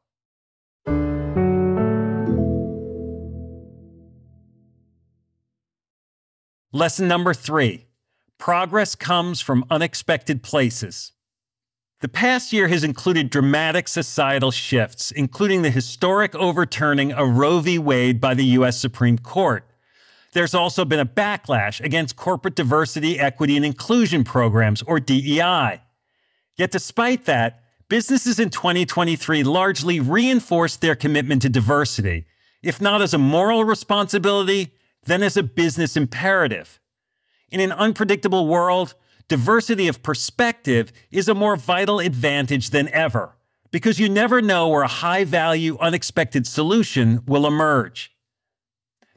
Lesson 6.72 7.06
number 7.06 7.34
three 7.34 7.88
progress 8.38 8.94
comes 8.94 9.42
from 9.42 9.66
unexpected 9.68 10.42
places. 10.42 11.12
The 12.00 12.08
past 12.08 12.54
year 12.54 12.68
has 12.68 12.82
included 12.82 13.28
dramatic 13.28 13.86
societal 13.86 14.50
shifts, 14.50 15.10
including 15.10 15.60
the 15.60 15.68
historic 15.68 16.34
overturning 16.34 17.12
of 17.12 17.36
Roe 17.36 17.60
v. 17.60 17.78
Wade 17.78 18.18
by 18.18 18.32
the 18.32 18.46
U.S. 18.56 18.78
Supreme 18.78 19.18
Court. 19.18 19.66
There's 20.32 20.54
also 20.54 20.86
been 20.86 21.00
a 21.00 21.04
backlash 21.04 21.82
against 21.84 22.16
corporate 22.16 22.54
diversity, 22.54 23.20
equity, 23.20 23.56
and 23.56 23.66
inclusion 23.66 24.24
programs, 24.24 24.80
or 24.80 25.00
DEI. 25.00 25.82
Yet, 26.60 26.72
despite 26.72 27.24
that, 27.24 27.62
businesses 27.88 28.38
in 28.38 28.50
2023 28.50 29.42
largely 29.44 29.98
reinforced 29.98 30.82
their 30.82 30.94
commitment 30.94 31.40
to 31.40 31.48
diversity, 31.48 32.26
if 32.62 32.82
not 32.82 33.00
as 33.00 33.14
a 33.14 33.18
moral 33.18 33.64
responsibility, 33.64 34.74
then 35.04 35.22
as 35.22 35.38
a 35.38 35.42
business 35.42 35.96
imperative. 35.96 36.78
In 37.50 37.60
an 37.60 37.72
unpredictable 37.72 38.46
world, 38.46 38.92
diversity 39.26 39.88
of 39.88 40.02
perspective 40.02 40.92
is 41.10 41.30
a 41.30 41.34
more 41.34 41.56
vital 41.56 41.98
advantage 41.98 42.68
than 42.68 42.90
ever 42.90 43.36
because 43.70 43.98
you 43.98 44.10
never 44.10 44.42
know 44.42 44.68
where 44.68 44.82
a 44.82 44.96
high 45.06 45.24
value, 45.24 45.78
unexpected 45.80 46.46
solution 46.46 47.22
will 47.26 47.46
emerge. 47.46 48.12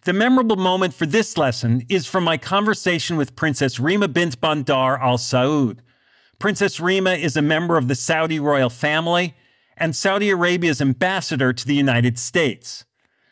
The 0.06 0.14
memorable 0.14 0.56
moment 0.56 0.94
for 0.94 1.06
this 1.06 1.38
lesson 1.38 1.86
is 1.90 2.08
from 2.08 2.24
my 2.24 2.38
conversation 2.38 3.18
with 3.18 3.36
Princess 3.36 3.80
Reema 3.80 4.14
bint 4.14 4.40
Bandar 4.40 4.98
Al 4.98 5.18
Saud, 5.18 5.80
Princess 6.40 6.80
Reema 6.80 7.18
is 7.18 7.38
a 7.38 7.42
member 7.42 7.78
of 7.78 7.88
the 7.88 7.96
Saudi 7.96 8.40
royal 8.40 8.70
family 8.70 9.36
and 9.78 9.96
Saudi 9.96 10.30
Arabia's 10.30 10.82
ambassador 10.82 11.54
to 11.54 11.66
the 11.66 11.76
United 11.76 12.20
States. 12.20 12.86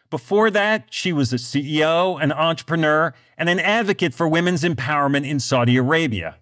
Before 0.09 0.49
that, 0.51 0.85
she 0.89 1.13
was 1.13 1.31
a 1.31 1.37
CEO, 1.37 2.21
an 2.21 2.31
entrepreneur, 2.31 3.13
and 3.37 3.49
an 3.49 3.59
advocate 3.59 4.13
for 4.13 4.27
women's 4.27 4.63
empowerment 4.63 5.27
in 5.27 5.39
Saudi 5.39 5.77
Arabia. 5.77 6.37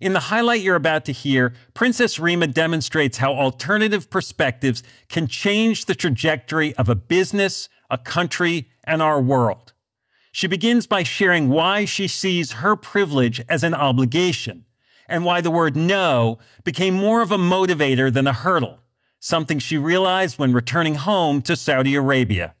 In 0.00 0.12
the 0.12 0.20
highlight 0.20 0.60
you're 0.60 0.74
about 0.76 1.04
to 1.06 1.12
hear, 1.12 1.54
Princess 1.72 2.18
Reema 2.18 2.52
demonstrates 2.52 3.18
how 3.18 3.32
alternative 3.32 4.10
perspectives 4.10 4.82
can 5.08 5.28
change 5.28 5.84
the 5.84 5.94
trajectory 5.94 6.74
of 6.74 6.88
a 6.88 6.96
business, 6.96 7.68
a 7.88 7.98
country, 7.98 8.68
and 8.82 9.00
our 9.00 9.20
world. 9.20 9.72
She 10.32 10.48
begins 10.48 10.88
by 10.88 11.04
sharing 11.04 11.48
why 11.48 11.84
she 11.84 12.08
sees 12.08 12.52
her 12.52 12.74
privilege 12.74 13.40
as 13.48 13.62
an 13.62 13.74
obligation 13.74 14.64
and 15.08 15.24
why 15.24 15.40
the 15.40 15.50
word 15.50 15.76
no 15.76 16.38
became 16.64 16.94
more 16.94 17.22
of 17.22 17.30
a 17.30 17.38
motivator 17.38 18.12
than 18.12 18.26
a 18.26 18.32
hurdle, 18.32 18.80
something 19.20 19.58
she 19.58 19.78
realized 19.78 20.38
when 20.38 20.52
returning 20.52 20.96
home 20.96 21.42
to 21.42 21.56
Saudi 21.56 21.94
Arabia. 21.94 22.54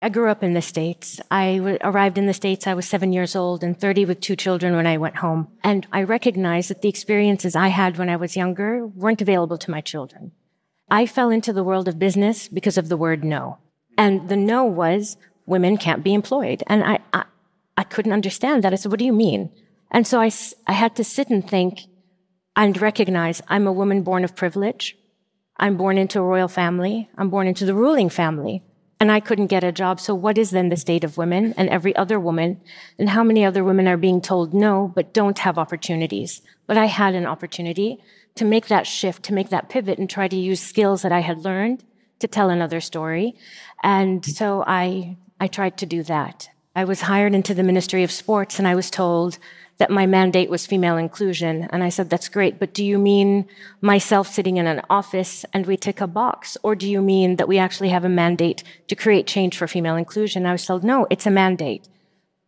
I 0.00 0.10
grew 0.10 0.30
up 0.30 0.44
in 0.44 0.54
the 0.54 0.62
States. 0.62 1.20
I 1.28 1.56
w- 1.56 1.78
arrived 1.80 2.18
in 2.18 2.26
the 2.26 2.34
States. 2.34 2.68
I 2.68 2.74
was 2.74 2.86
seven 2.86 3.12
years 3.12 3.34
old 3.34 3.64
and 3.64 3.78
30 3.78 4.04
with 4.04 4.20
two 4.20 4.36
children 4.36 4.76
when 4.76 4.86
I 4.86 4.96
went 4.96 5.16
home. 5.16 5.48
And 5.64 5.88
I 5.92 6.04
recognized 6.04 6.70
that 6.70 6.82
the 6.82 6.88
experiences 6.88 7.56
I 7.56 7.68
had 7.68 7.98
when 7.98 8.08
I 8.08 8.14
was 8.14 8.36
younger 8.36 8.86
weren't 8.86 9.22
available 9.22 9.58
to 9.58 9.70
my 9.72 9.80
children. 9.80 10.30
I 10.88 11.06
fell 11.06 11.30
into 11.30 11.52
the 11.52 11.64
world 11.64 11.88
of 11.88 11.98
business 11.98 12.46
because 12.46 12.78
of 12.78 12.88
the 12.88 12.96
word 12.96 13.24
no. 13.24 13.58
And 13.96 14.28
the 14.28 14.36
no 14.36 14.64
was 14.64 15.16
women 15.46 15.76
can't 15.76 16.04
be 16.04 16.14
employed. 16.14 16.62
And 16.68 16.84
I, 16.84 17.00
I, 17.12 17.24
I 17.76 17.82
couldn't 17.82 18.12
understand 18.12 18.62
that. 18.62 18.72
I 18.72 18.76
said, 18.76 18.92
what 18.92 19.00
do 19.00 19.04
you 19.04 19.12
mean? 19.12 19.50
And 19.90 20.06
so 20.06 20.20
I, 20.20 20.30
I 20.66 20.72
had 20.72 20.96
to 20.96 21.04
sit 21.04 21.28
and 21.30 21.48
think 21.48 21.80
and 22.56 22.80
recognize 22.80 23.40
I'm 23.48 23.66
a 23.66 23.72
woman 23.72 24.02
born 24.02 24.24
of 24.24 24.36
privilege. 24.36 24.96
I'm 25.56 25.76
born 25.76 25.98
into 25.98 26.20
a 26.20 26.24
royal 26.24 26.48
family. 26.48 27.08
I'm 27.16 27.30
born 27.30 27.46
into 27.46 27.64
the 27.64 27.74
ruling 27.74 28.10
family 28.10 28.62
and 29.00 29.12
I 29.12 29.20
couldn't 29.20 29.46
get 29.46 29.64
a 29.64 29.72
job. 29.72 30.00
So 30.00 30.14
what 30.14 30.38
is 30.38 30.50
then 30.50 30.68
the 30.68 30.76
state 30.76 31.04
of 31.04 31.16
women 31.16 31.54
and 31.56 31.68
every 31.68 31.94
other 31.94 32.18
woman? 32.18 32.60
And 32.98 33.10
how 33.10 33.22
many 33.22 33.44
other 33.44 33.62
women 33.62 33.86
are 33.86 33.96
being 33.96 34.20
told 34.20 34.52
no, 34.52 34.92
but 34.94 35.14
don't 35.14 35.38
have 35.38 35.58
opportunities? 35.58 36.42
But 36.66 36.76
I 36.76 36.86
had 36.86 37.14
an 37.14 37.26
opportunity 37.26 38.02
to 38.34 38.44
make 38.44 38.66
that 38.66 38.86
shift, 38.86 39.22
to 39.24 39.32
make 39.32 39.50
that 39.50 39.68
pivot 39.68 39.98
and 39.98 40.10
try 40.10 40.28
to 40.28 40.36
use 40.36 40.60
skills 40.60 41.02
that 41.02 41.12
I 41.12 41.20
had 41.20 41.38
learned 41.38 41.84
to 42.18 42.26
tell 42.26 42.50
another 42.50 42.80
story. 42.80 43.36
And 43.82 44.24
so 44.24 44.64
I, 44.66 45.16
I 45.40 45.46
tried 45.46 45.78
to 45.78 45.86
do 45.86 46.02
that. 46.04 46.48
I 46.74 46.84
was 46.84 47.02
hired 47.02 47.34
into 47.34 47.54
the 47.54 47.62
Ministry 47.62 48.02
of 48.02 48.10
Sports 48.10 48.58
and 48.58 48.66
I 48.66 48.74
was 48.74 48.90
told, 48.90 49.38
that 49.78 49.90
my 49.90 50.06
mandate 50.06 50.50
was 50.50 50.66
female 50.66 50.96
inclusion. 50.96 51.68
And 51.70 51.82
I 51.82 51.88
said, 51.88 52.10
that's 52.10 52.28
great, 52.28 52.58
but 52.58 52.74
do 52.74 52.84
you 52.84 52.98
mean 52.98 53.46
myself 53.80 54.28
sitting 54.28 54.56
in 54.56 54.66
an 54.66 54.82
office 54.90 55.44
and 55.52 55.66
we 55.66 55.76
tick 55.76 56.00
a 56.00 56.06
box? 56.06 56.56
Or 56.62 56.74
do 56.74 56.88
you 56.88 57.00
mean 57.00 57.36
that 57.36 57.48
we 57.48 57.58
actually 57.58 57.88
have 57.90 58.04
a 58.04 58.08
mandate 58.08 58.62
to 58.88 58.96
create 58.96 59.26
change 59.26 59.56
for 59.56 59.66
female 59.66 59.96
inclusion? 59.96 60.46
I 60.46 60.52
was 60.52 60.66
told, 60.66 60.84
no, 60.84 61.06
it's 61.10 61.26
a 61.26 61.30
mandate. 61.30 61.88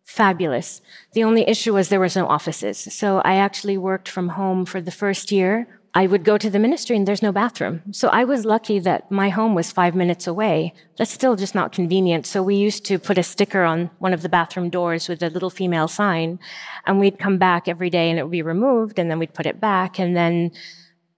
Fabulous. 0.05 0.81
The 1.13 1.23
only 1.23 1.49
issue 1.49 1.73
was 1.73 1.89
there 1.89 2.01
was 2.01 2.17
no 2.17 2.27
offices. 2.27 2.79
So 2.79 3.21
I 3.21 3.37
actually 3.37 3.79
worked 3.79 4.09
from 4.09 4.31
home 4.31 4.65
for 4.65 4.81
the 4.81 4.91
first 4.91 5.31
year 5.31 5.80
I 5.92 6.06
would 6.06 6.23
go 6.23 6.38
to 6.38 6.49
the 6.49 6.61
ministry 6.61 6.97
and 6.97 7.06
there's 7.06 7.23
no 7.23 7.32
bathroom. 7.32 7.82
So 7.90 8.09
I 8.09 8.23
was 8.23 8.44
lucky 8.44 8.78
that 8.78 9.11
my 9.11 9.28
home 9.28 9.56
was 9.56 9.73
five 9.73 9.97
minutes 9.97 10.26
away. 10.28 10.73
That's 10.97 11.11
still 11.11 11.35
just 11.35 11.54
not 11.54 11.73
convenient. 11.73 12.26
So 12.26 12.44
we 12.44 12.54
used 12.54 12.85
to 12.87 12.99
put 12.99 13.18
a 13.18 13.25
sticker 13.25 13.64
on 13.64 13.90
one 13.99 14.12
of 14.12 14.23
the 14.23 14.28
bathroom 14.28 14.70
doors 14.70 15.09
with 15.09 15.20
a 15.23 15.30
little 15.30 15.50
female 15.50 15.88
sign 15.88 16.38
and 16.87 17.00
we'd 17.00 17.18
come 17.18 17.38
back 17.38 17.66
every 17.66 17.90
day 17.90 18.09
and 18.09 18.20
it 18.20 18.23
would 18.23 18.30
be 18.30 18.42
removed 18.42 19.00
and 19.00 19.11
then 19.11 19.18
we'd 19.18 19.35
put 19.35 19.47
it 19.47 19.61
back 19.61 19.99
and 19.99 20.16
then 20.16 20.52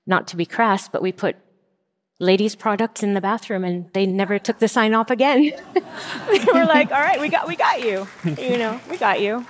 not 0.06 0.26
to 0.28 0.36
be 0.36 0.46
crass, 0.46 0.88
but 0.88 1.02
we 1.02 1.12
put 1.12 1.36
ladies 2.18 2.56
products 2.56 3.02
in 3.02 3.12
the 3.12 3.20
bathroom 3.20 3.64
and 3.64 3.92
they 3.92 4.06
never 4.06 4.38
took 4.38 4.58
the 4.58 4.68
sign 4.68 4.94
off 4.94 5.10
again. 5.10 5.40
we 6.30 6.44
were 6.46 6.64
like, 6.64 6.90
all 6.90 7.00
right, 7.00 7.20
we 7.20 7.28
got, 7.28 7.46
we 7.46 7.56
got 7.56 7.82
you. 7.82 8.08
You 8.24 8.56
know, 8.56 8.80
we 8.88 8.96
got 8.96 9.20
you. 9.20 9.44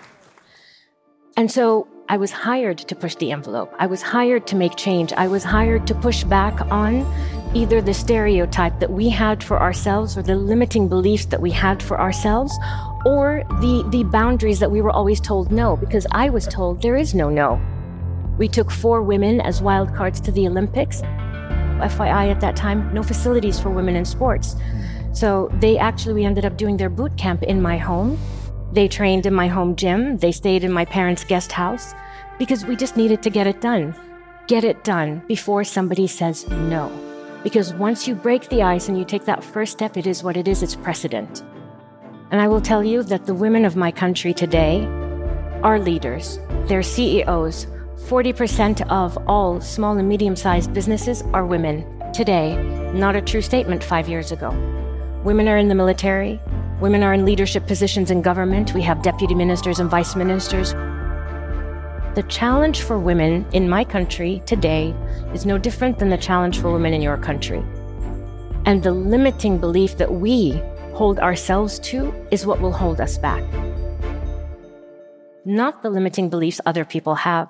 And 1.36 1.50
so 1.50 1.86
I 2.09 2.16
was 2.16 2.30
hired 2.30 2.78
to 2.78 2.94
push 2.94 3.14
the 3.14 3.32
envelope. 3.32 3.73
I 3.78 3.87
was 3.87 4.02
hired 4.02 4.47
to 4.49 4.56
make 4.56 4.76
change. 4.76 5.12
I 5.12 5.28
was 5.28 5.44
hired 5.44 5.87
to 5.87 5.94
push 5.94 6.25
back 6.25 6.61
on 6.71 7.06
either 7.54 7.80
the 7.80 7.94
stereotype 7.94 8.78
that 8.80 8.90
we 8.90 9.09
had 9.09 9.42
for 9.42 9.61
ourselves 9.61 10.16
or 10.16 10.23
the 10.23 10.35
limiting 10.35 10.88
beliefs 10.88 11.26
that 11.26 11.40
we 11.40 11.50
had 11.50 11.82
for 11.82 12.00
ourselves 12.00 12.52
or 13.06 13.44
the, 13.61 13.87
the 13.90 14.04
boundaries 14.04 14.59
that 14.59 14.71
we 14.71 14.80
were 14.80 14.90
always 14.90 15.21
told 15.21 15.52
no, 15.52 15.76
because 15.76 16.06
I 16.12 16.28
was 16.28 16.47
told 16.47 16.82
there 16.82 16.97
is 16.97 17.14
no 17.14 17.30
no. 17.30 17.61
We 18.38 18.49
took 18.49 18.71
four 18.71 19.02
women 19.02 19.40
as 19.40 19.62
wild 19.62 19.94
cards 19.94 20.21
to 20.23 20.32
the 20.32 20.47
Olympics. 20.49 21.02
FYI, 21.82 22.30
at 22.30 22.40
that 22.40 22.56
time, 22.56 22.92
no 22.94 23.02
facilities 23.02 23.59
for 23.59 23.71
women 23.71 23.97
in 23.97 24.04
sports. 24.04 24.54
Hmm. 24.54 25.14
So 25.14 25.50
they 25.54 25.78
actually, 25.78 26.14
we 26.14 26.25
ended 26.25 26.44
up 26.44 26.56
doing 26.56 26.76
their 26.76 26.88
boot 26.88 27.16
camp 27.18 27.42
in 27.42 27.61
my 27.61 27.76
home. 27.76 28.18
They 28.72 28.88
trained 28.88 29.26
in 29.26 29.34
my 29.34 29.48
home 29.48 29.76
gym. 29.76 30.16
They 30.16 30.32
stayed 30.32 30.64
in 30.64 30.72
my 30.72 30.86
parents' 30.86 31.24
guest 31.24 31.52
house 31.52 31.92
because 32.38 32.64
we 32.64 32.74
just 32.74 32.96
needed 32.96 33.22
to 33.22 33.28
get 33.28 33.46
it 33.46 33.61
done. 33.61 33.94
Get 34.46 34.64
it 34.64 34.82
done 34.82 35.22
before 35.28 35.62
somebody 35.62 36.06
says 36.06 36.48
no. 36.48 36.90
Because 37.42 37.74
once 37.74 38.08
you 38.08 38.14
break 38.14 38.48
the 38.48 38.62
ice 38.62 38.88
and 38.88 38.98
you 38.98 39.04
take 39.04 39.26
that 39.26 39.44
first 39.44 39.72
step, 39.72 39.98
it 39.98 40.06
is 40.06 40.22
what 40.22 40.38
it 40.38 40.48
is, 40.48 40.62
it's 40.62 40.74
precedent. 40.74 41.42
And 42.30 42.40
I 42.40 42.48
will 42.48 42.62
tell 42.62 42.82
you 42.82 43.02
that 43.02 43.26
the 43.26 43.35
women 43.35 43.66
of 43.66 43.76
my 43.76 43.92
country 43.92 44.32
today 44.32 44.87
are 45.62 45.78
leaders, 45.78 46.38
they're 46.66 46.82
CEOs. 46.82 47.66
40% 48.08 48.88
of 48.88 49.18
all 49.28 49.61
small 49.61 49.98
and 49.98 50.08
medium 50.08 50.35
sized 50.35 50.72
businesses 50.72 51.22
are 51.35 51.44
women 51.44 51.85
today, 52.12 52.56
not 52.94 53.16
a 53.16 53.20
true 53.20 53.42
statement 53.42 53.85
five 53.85 54.08
years 54.08 54.32
ago. 54.32 54.50
Women 55.24 55.46
are 55.46 55.58
in 55.58 55.68
the 55.68 55.74
military, 55.74 56.40
Women 56.83 57.05
are 57.05 57.14
in 57.14 57.25
leadership 57.25 57.68
positions 57.68 58.11
in 58.11 58.23
government. 58.23 58.75
We 58.75 58.83
have 58.83 59.03
deputy 59.03 59.37
ministers 59.37 59.79
and 59.79 59.88
vice 59.88 60.16
ministers. 60.16 60.73
The 62.16 62.25
challenge 62.29 62.83
for 62.83 62.99
women 62.99 63.47
in 63.53 63.68
my 63.68 63.85
country 63.85 64.42
today 64.47 64.92
is 65.33 65.47
no 65.47 65.59
different 65.59 66.01
than 66.01 66.09
the 66.09 66.18
challenge 66.18 66.59
for 66.59 66.73
women 66.73 66.92
in 66.92 67.01
your 67.01 67.16
country. 67.18 67.62
And 68.66 68.83
the 68.83 68.90
limiting 68.90 69.59
belief 69.59 69.97
that 69.99 70.14
we 70.14 70.61
hold 70.92 71.21
ourselves 71.21 71.79
to 71.90 72.12
is 72.33 72.47
what 72.47 72.61
will 72.61 72.73
hold 72.73 73.01
us 73.01 73.16
back. 73.16 73.45
Not 75.45 75.83
the 75.83 75.90
limiting 75.90 76.31
beliefs 76.31 76.61
other 76.66 76.85
people 76.85 77.14
have. 77.14 77.47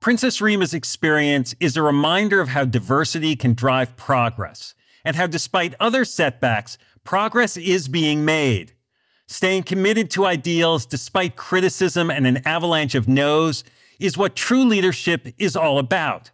Princess 0.00 0.40
Reema's 0.40 0.72
experience 0.72 1.54
is 1.60 1.76
a 1.76 1.82
reminder 1.82 2.40
of 2.40 2.48
how 2.48 2.64
diversity 2.64 3.36
can 3.36 3.52
drive 3.52 3.96
progress 3.96 4.74
and 5.04 5.14
how, 5.14 5.26
despite 5.26 5.74
other 5.78 6.06
setbacks, 6.06 6.78
progress 7.04 7.58
is 7.58 7.86
being 7.86 8.24
made. 8.24 8.72
Staying 9.28 9.64
committed 9.64 10.10
to 10.10 10.24
ideals 10.24 10.86
despite 10.86 11.36
criticism 11.36 12.10
and 12.10 12.26
an 12.26 12.38
avalanche 12.46 12.94
of 12.94 13.08
no's 13.08 13.62
is 13.98 14.16
what 14.16 14.34
true 14.34 14.64
leadership 14.64 15.28
is 15.36 15.54
all 15.54 15.78
about. 15.78 16.30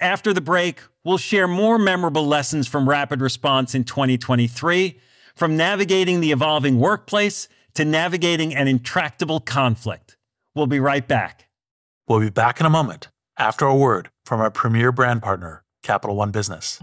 After 0.00 0.32
the 0.32 0.40
break, 0.40 0.80
we'll 1.04 1.18
share 1.18 1.46
more 1.46 1.78
memorable 1.78 2.26
lessons 2.26 2.66
from 2.66 2.88
Rapid 2.88 3.20
Response 3.20 3.74
in 3.74 3.84
2023, 3.84 4.98
from 5.36 5.58
navigating 5.58 6.22
the 6.22 6.32
evolving 6.32 6.78
workplace 6.78 7.48
to 7.74 7.84
navigating 7.84 8.54
an 8.54 8.66
intractable 8.66 9.40
conflict. 9.40 10.16
We'll 10.54 10.66
be 10.66 10.80
right 10.80 11.06
back. 11.06 11.50
We'll 12.12 12.20
be 12.20 12.28
back 12.28 12.60
in 12.60 12.66
a 12.66 12.68
moment 12.68 13.08
after 13.38 13.64
a 13.64 13.74
word 13.74 14.10
from 14.26 14.42
our 14.42 14.50
premier 14.50 14.92
brand 14.92 15.22
partner, 15.22 15.64
Capital 15.82 16.14
One 16.14 16.30
Business. 16.30 16.78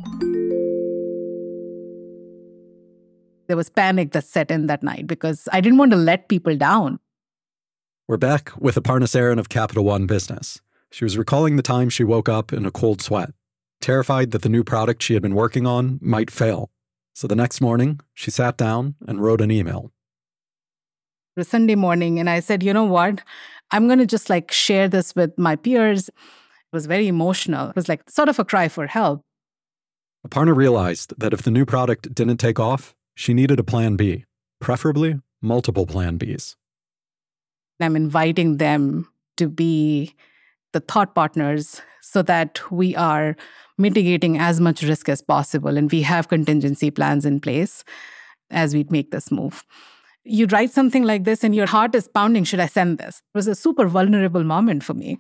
There 3.48 3.56
was 3.56 3.70
panic 3.70 4.12
that 4.14 4.24
set 4.24 4.50
in 4.50 4.66
that 4.66 4.82
night 4.82 5.06
because 5.06 5.48
I 5.54 5.62
didn't 5.62 5.78
want 5.78 5.92
to 5.92 5.98
let 5.98 6.30
people 6.30 6.56
down. 6.58 7.00
We're 8.08 8.18
back 8.18 8.54
with 8.58 8.74
Aparna 8.74 9.04
Saran 9.04 9.38
of 9.38 9.50
Capital 9.50 9.84
One 9.84 10.08
Business. 10.08 10.62
She 10.90 11.06
was 11.06 11.16
recalling 11.16 11.58
the 11.58 11.62
time 11.62 11.92
she 11.92 12.04
woke 12.04 12.28
up 12.28 12.52
in 12.52 12.66
a 12.66 12.72
cold 12.72 13.00
sweat, 13.00 13.30
terrified 13.82 14.32
that 14.32 14.42
the 14.42 14.50
new 14.50 14.64
product 14.64 15.04
she 15.04 15.14
had 15.14 15.22
been 15.22 15.36
working 15.36 15.68
on 15.68 16.00
might 16.02 16.32
fail. 16.32 16.72
So 17.14 17.28
the 17.28 17.36
next 17.36 17.62
morning, 17.62 18.00
she 18.16 18.32
sat 18.32 18.58
down 18.58 18.96
and 19.08 19.22
wrote 19.22 19.42
an 19.42 19.52
email. 19.52 19.92
Sunday 21.44 21.76
morning, 21.76 22.20
and 22.20 22.30
I 22.30 22.40
said, 22.40 22.64
you 22.64 22.74
know 22.74 22.86
what? 22.86 23.22
I'm 23.72 23.88
going 23.88 24.00
to 24.00 24.06
just 24.06 24.30
like 24.30 24.52
share 24.52 24.88
this 24.88 25.16
with 25.16 25.38
my 25.38 25.56
peers. 25.56 26.10
It 26.10 26.16
was 26.74 26.86
very 26.86 27.08
emotional. 27.08 27.70
It 27.70 27.76
was 27.76 27.90
like 27.90 28.10
sort 28.10 28.30
of 28.30 28.40
a 28.40 28.46
cry 28.46 28.68
for 28.68 28.88
help. 28.88 29.22
Aparna 30.28 30.56
realized 30.56 31.14
that 31.18 31.34
if 31.34 31.44
the 31.44 31.52
new 31.52 31.66
product 31.66 32.14
didn't 32.14 32.38
take 32.38 32.60
off, 32.60 32.94
she 33.16 33.34
needed 33.34 33.60
a 33.60 33.64
plan 33.64 33.96
B, 33.96 34.26
preferably 34.60 35.20
multiple 35.42 35.86
plan 35.86 36.18
Bs. 36.20 36.56
I'm 37.80 37.96
inviting 37.96 38.58
them 38.58 39.08
to 39.38 39.48
be 39.48 40.16
the 40.74 40.82
thought 40.82 41.16
partners 41.16 41.82
so 42.02 42.22
that 42.24 42.60
we 42.72 42.96
are 42.96 43.36
mitigating 43.78 44.38
as 44.38 44.60
much 44.60 44.84
risk 44.84 45.08
as 45.08 45.22
possible 45.22 45.78
and 45.78 45.92
we 45.92 46.02
have 46.02 46.28
contingency 46.28 46.92
plans 46.92 47.26
in 47.26 47.40
place 47.40 47.84
as 48.52 48.74
we 48.74 48.86
make 48.90 49.12
this 49.12 49.32
move 49.32 49.64
you 50.24 50.46
write 50.48 50.72
something 50.72 51.04
like 51.04 51.24
this 51.24 51.44
and 51.44 51.56
your 51.56 51.66
heart 51.68 51.96
is 51.96 52.08
pounding 52.08 52.44
should 52.44 52.60
i 52.60 52.68
send 52.68 52.98
this? 52.98 53.18
It 53.18 53.38
was 53.38 53.48
a 53.48 53.56
super 53.56 53.88
vulnerable 53.88 54.44
moment 54.44 54.84
for 54.84 54.94
me. 54.94 55.18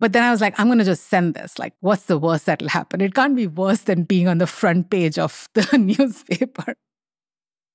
But 0.00 0.12
then 0.12 0.22
i 0.22 0.30
was 0.30 0.40
like 0.40 0.58
i'm 0.58 0.66
going 0.66 0.78
to 0.78 0.84
just 0.84 1.08
send 1.08 1.34
this. 1.34 1.58
Like 1.58 1.74
what's 1.80 2.04
the 2.04 2.18
worst 2.18 2.46
that'll 2.46 2.68
happen? 2.68 3.00
It 3.00 3.14
can't 3.14 3.36
be 3.36 3.46
worse 3.46 3.82
than 3.82 4.04
being 4.04 4.28
on 4.28 4.38
the 4.38 4.46
front 4.46 4.90
page 4.90 5.18
of 5.18 5.48
the 5.54 5.78
newspaper. 5.78 6.74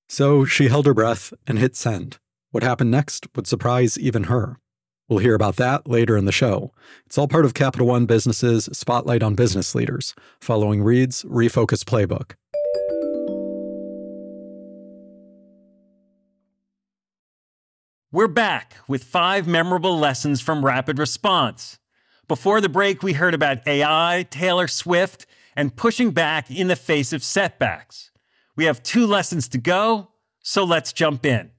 So 0.10 0.46
she 0.46 0.68
held 0.68 0.86
her 0.86 0.94
breath 0.94 1.34
and 1.48 1.58
hit 1.58 1.76
send. 1.76 2.18
What 2.52 2.64
happened 2.64 2.92
next 2.92 3.28
would 3.36 3.48
surprise 3.48 3.98
even 3.98 4.26
her. 4.26 4.60
We'll 5.10 5.20
hear 5.20 5.36
about 5.36 5.58
that 5.58 5.88
later 5.88 6.16
in 6.16 6.26
the 6.26 6.32
show. 6.32 6.72
It's 7.06 7.18
all 7.18 7.28
part 7.28 7.46
of 7.46 7.54
Capital 7.54 7.88
One 7.88 8.06
Business's 8.06 8.70
Spotlight 8.72 9.22
on 9.22 9.36
Business 9.36 9.76
Leaders, 9.76 10.16
following 10.40 10.82
Reid's 10.82 11.24
Refocus 11.24 11.84
Playbook. 11.84 12.36
We're 18.14 18.28
back 18.28 18.76
with 18.88 19.06
five 19.06 19.48
memorable 19.48 19.98
lessons 19.98 20.40
from 20.40 20.64
Rapid 20.64 21.00
Response. 21.00 21.80
Before 22.28 22.62
the 22.62 22.70
break, 22.70 23.02
we 23.02 23.14
heard 23.14 23.34
about 23.34 23.68
AI, 23.68 24.28
Taylor 24.30 24.68
Swift, 24.68 25.26
and 25.56 25.76
pushing 25.76 26.12
back 26.12 26.52
in 26.52 26.68
the 26.68 26.76
face 26.76 27.12
of 27.12 27.24
setbacks. 27.24 28.12
We 28.56 28.66
have 28.66 28.84
two 28.84 29.08
lessons 29.08 29.48
to 29.48 29.58
go, 29.58 30.10
so 30.44 30.64
let's 30.64 30.94
jump 30.94 31.26
in. 31.26 31.50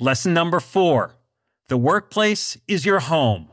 Lesson 0.00 0.32
number 0.32 0.60
four 0.60 1.16
The 1.68 1.76
workplace 1.76 2.56
is 2.66 2.86
your 2.86 3.00
home. 3.00 3.51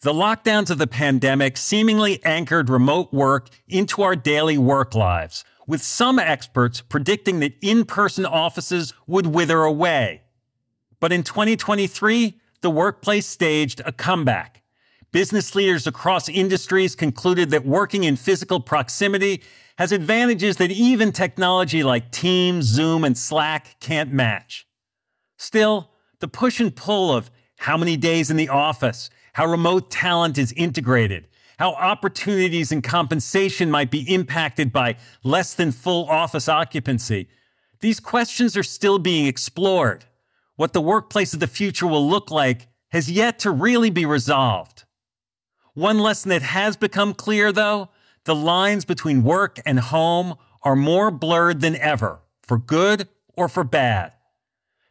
The 0.00 0.12
lockdowns 0.12 0.70
of 0.70 0.78
the 0.78 0.86
pandemic 0.86 1.56
seemingly 1.56 2.24
anchored 2.24 2.70
remote 2.70 3.12
work 3.12 3.48
into 3.66 4.02
our 4.02 4.14
daily 4.14 4.56
work 4.56 4.94
lives, 4.94 5.44
with 5.66 5.82
some 5.82 6.20
experts 6.20 6.80
predicting 6.80 7.40
that 7.40 7.56
in 7.60 7.84
person 7.84 8.24
offices 8.24 8.94
would 9.08 9.26
wither 9.26 9.62
away. 9.62 10.22
But 11.00 11.10
in 11.10 11.24
2023, 11.24 12.40
the 12.60 12.70
workplace 12.70 13.26
staged 13.26 13.82
a 13.84 13.90
comeback. 13.90 14.62
Business 15.10 15.56
leaders 15.56 15.88
across 15.88 16.28
industries 16.28 16.94
concluded 16.94 17.50
that 17.50 17.66
working 17.66 18.04
in 18.04 18.14
physical 18.14 18.60
proximity 18.60 19.42
has 19.78 19.90
advantages 19.90 20.58
that 20.58 20.70
even 20.70 21.10
technology 21.10 21.82
like 21.82 22.12
Teams, 22.12 22.66
Zoom, 22.66 23.02
and 23.02 23.18
Slack 23.18 23.80
can't 23.80 24.12
match. 24.12 24.64
Still, 25.38 25.90
the 26.20 26.28
push 26.28 26.60
and 26.60 26.74
pull 26.74 27.12
of 27.12 27.32
how 27.56 27.76
many 27.76 27.96
days 27.96 28.30
in 28.30 28.36
the 28.36 28.48
office, 28.48 29.10
how 29.34 29.46
remote 29.46 29.90
talent 29.90 30.38
is 30.38 30.52
integrated, 30.52 31.28
how 31.58 31.72
opportunities 31.74 32.72
and 32.72 32.82
compensation 32.82 33.70
might 33.70 33.90
be 33.90 34.12
impacted 34.12 34.72
by 34.72 34.96
less 35.22 35.54
than 35.54 35.72
full 35.72 36.08
office 36.08 36.48
occupancy. 36.48 37.28
These 37.80 38.00
questions 38.00 38.56
are 38.56 38.62
still 38.62 38.98
being 38.98 39.26
explored. 39.26 40.04
What 40.56 40.72
the 40.72 40.80
workplace 40.80 41.34
of 41.34 41.40
the 41.40 41.46
future 41.46 41.86
will 41.86 42.08
look 42.08 42.30
like 42.30 42.68
has 42.90 43.10
yet 43.10 43.38
to 43.40 43.50
really 43.50 43.90
be 43.90 44.04
resolved. 44.04 44.84
One 45.74 45.98
lesson 45.98 46.30
that 46.30 46.42
has 46.42 46.76
become 46.76 47.14
clear, 47.14 47.52
though 47.52 47.90
the 48.24 48.34
lines 48.34 48.84
between 48.84 49.22
work 49.22 49.60
and 49.64 49.78
home 49.78 50.34
are 50.62 50.74
more 50.74 51.10
blurred 51.10 51.60
than 51.60 51.76
ever, 51.76 52.20
for 52.42 52.58
good 52.58 53.08
or 53.36 53.48
for 53.48 53.62
bad. 53.62 54.12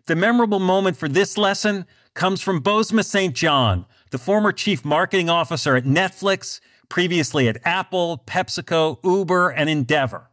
The 0.06 0.15
memorable 0.15 0.60
moment 0.60 0.95
for 0.95 1.10
this 1.10 1.38
lesson 1.38 1.86
comes 2.13 2.41
from 2.41 2.63
Bozoma 2.63 3.04
St. 3.04 3.36
John, 3.36 3.86
the 4.12 4.17
former 4.17 4.52
chief 4.52 4.86
marketing 4.86 5.30
officer 5.30 5.76
at 5.76 5.84
Netflix, 5.84 6.60
previously 6.89 7.48
at 7.48 7.60
Apple, 7.65 8.24
PepsiCo, 8.26 9.00
Uber, 9.04 9.50
and 9.50 9.70
Endeavor. 9.70 10.30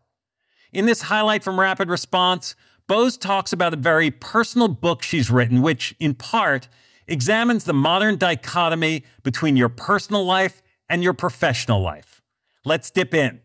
In 0.72 0.86
this 0.86 1.02
highlight 1.02 1.42
from 1.42 1.60
Rapid 1.60 1.88
Response, 1.88 2.54
Bose 2.86 3.16
talks 3.16 3.52
about 3.52 3.72
a 3.72 3.76
very 3.76 4.10
personal 4.10 4.68
book 4.68 5.02
she's 5.02 5.30
written, 5.30 5.62
which, 5.62 5.94
in 5.98 6.14
part, 6.14 6.68
examines 7.06 7.64
the 7.64 7.72
modern 7.72 8.16
dichotomy 8.16 9.04
between 9.22 9.56
your 9.56 9.68
personal 9.68 10.24
life 10.24 10.62
and 10.88 11.02
your 11.02 11.14
professional 11.14 11.80
life. 11.80 12.22
Let's 12.64 12.90
dip 12.90 13.14
in. 13.14 13.40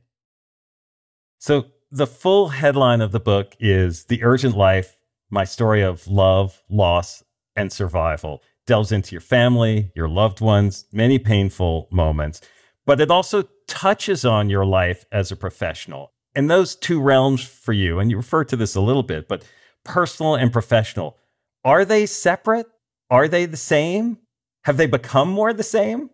So, 1.38 1.68
the 1.92 2.08
full 2.08 2.50
headline 2.50 3.02
of 3.02 3.12
the 3.12 3.20
book 3.20 3.56
is 3.60 4.06
The 4.06 4.24
Urgent 4.24 4.56
Life 4.56 5.00
My 5.30 5.44
Story 5.44 5.82
of 5.82 6.08
Love, 6.08 6.62
Loss, 6.70 7.24
and 7.56 7.72
Survival 7.72 8.44
delves 8.69 8.91
into 8.91 9.15
your 9.15 9.21
family, 9.21 9.91
your 9.95 10.08
loved 10.08 10.41
ones, 10.41 10.86
many 10.93 11.17
painful 11.17 11.88
moments, 11.91 12.39
but 12.86 13.01
it 13.01 13.10
also 13.10 13.43
touches 13.67 14.23
on 14.23 14.47
your 14.47 14.63
life 14.63 15.05
as 15.12 15.32
a 15.32 15.36
professional. 15.36 16.13
And 16.36 16.51
those 16.51 16.75
two 16.75 17.01
realms 17.01 17.43
for 17.43 17.73
you, 17.73 17.97
and 17.97 18.12
you 18.12 18.17
refer 18.17 18.43
to 18.43 18.55
this 18.55 18.75
a 18.75 18.82
little 18.82 19.01
bit, 19.01 19.27
but 19.27 19.43
personal 19.84 20.36
and 20.36 20.53
professional, 20.53 21.17
are 21.65 21.84
they 21.84 22.05
separate? 22.05 22.67
Are 23.10 23.27
they 23.27 23.47
the 23.47 23.58
same? 23.58 24.19
Have 24.65 24.77
they 24.77 24.86
become 24.86 25.29
more 25.29 25.51
the 25.51 25.63
same? 25.63 26.12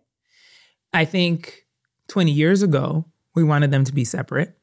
I 0.94 1.04
think 1.04 1.66
20 2.08 2.32
years 2.32 2.62
ago, 2.62 3.04
we 3.34 3.44
wanted 3.44 3.70
them 3.70 3.84
to 3.84 3.92
be 3.92 4.04
separate. 4.06 4.56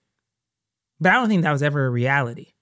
But 1.00 1.12
I 1.12 1.16
don't 1.16 1.30
think 1.30 1.44
that 1.44 1.52
was 1.52 1.62
ever 1.62 1.86
a 1.86 1.92
reality. 1.92 2.54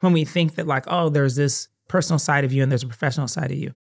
When 0.00 0.12
we 0.12 0.24
think 0.24 0.56
that, 0.56 0.66
like, 0.66 0.84
oh, 0.88 1.10
there's 1.10 1.36
this 1.36 1.68
personal 1.86 2.18
side 2.18 2.44
of 2.44 2.52
you 2.52 2.64
and 2.64 2.72
there's 2.72 2.82
a 2.82 2.88
professional 2.88 3.28
side 3.28 3.52
of 3.52 3.56
you. 3.56 3.72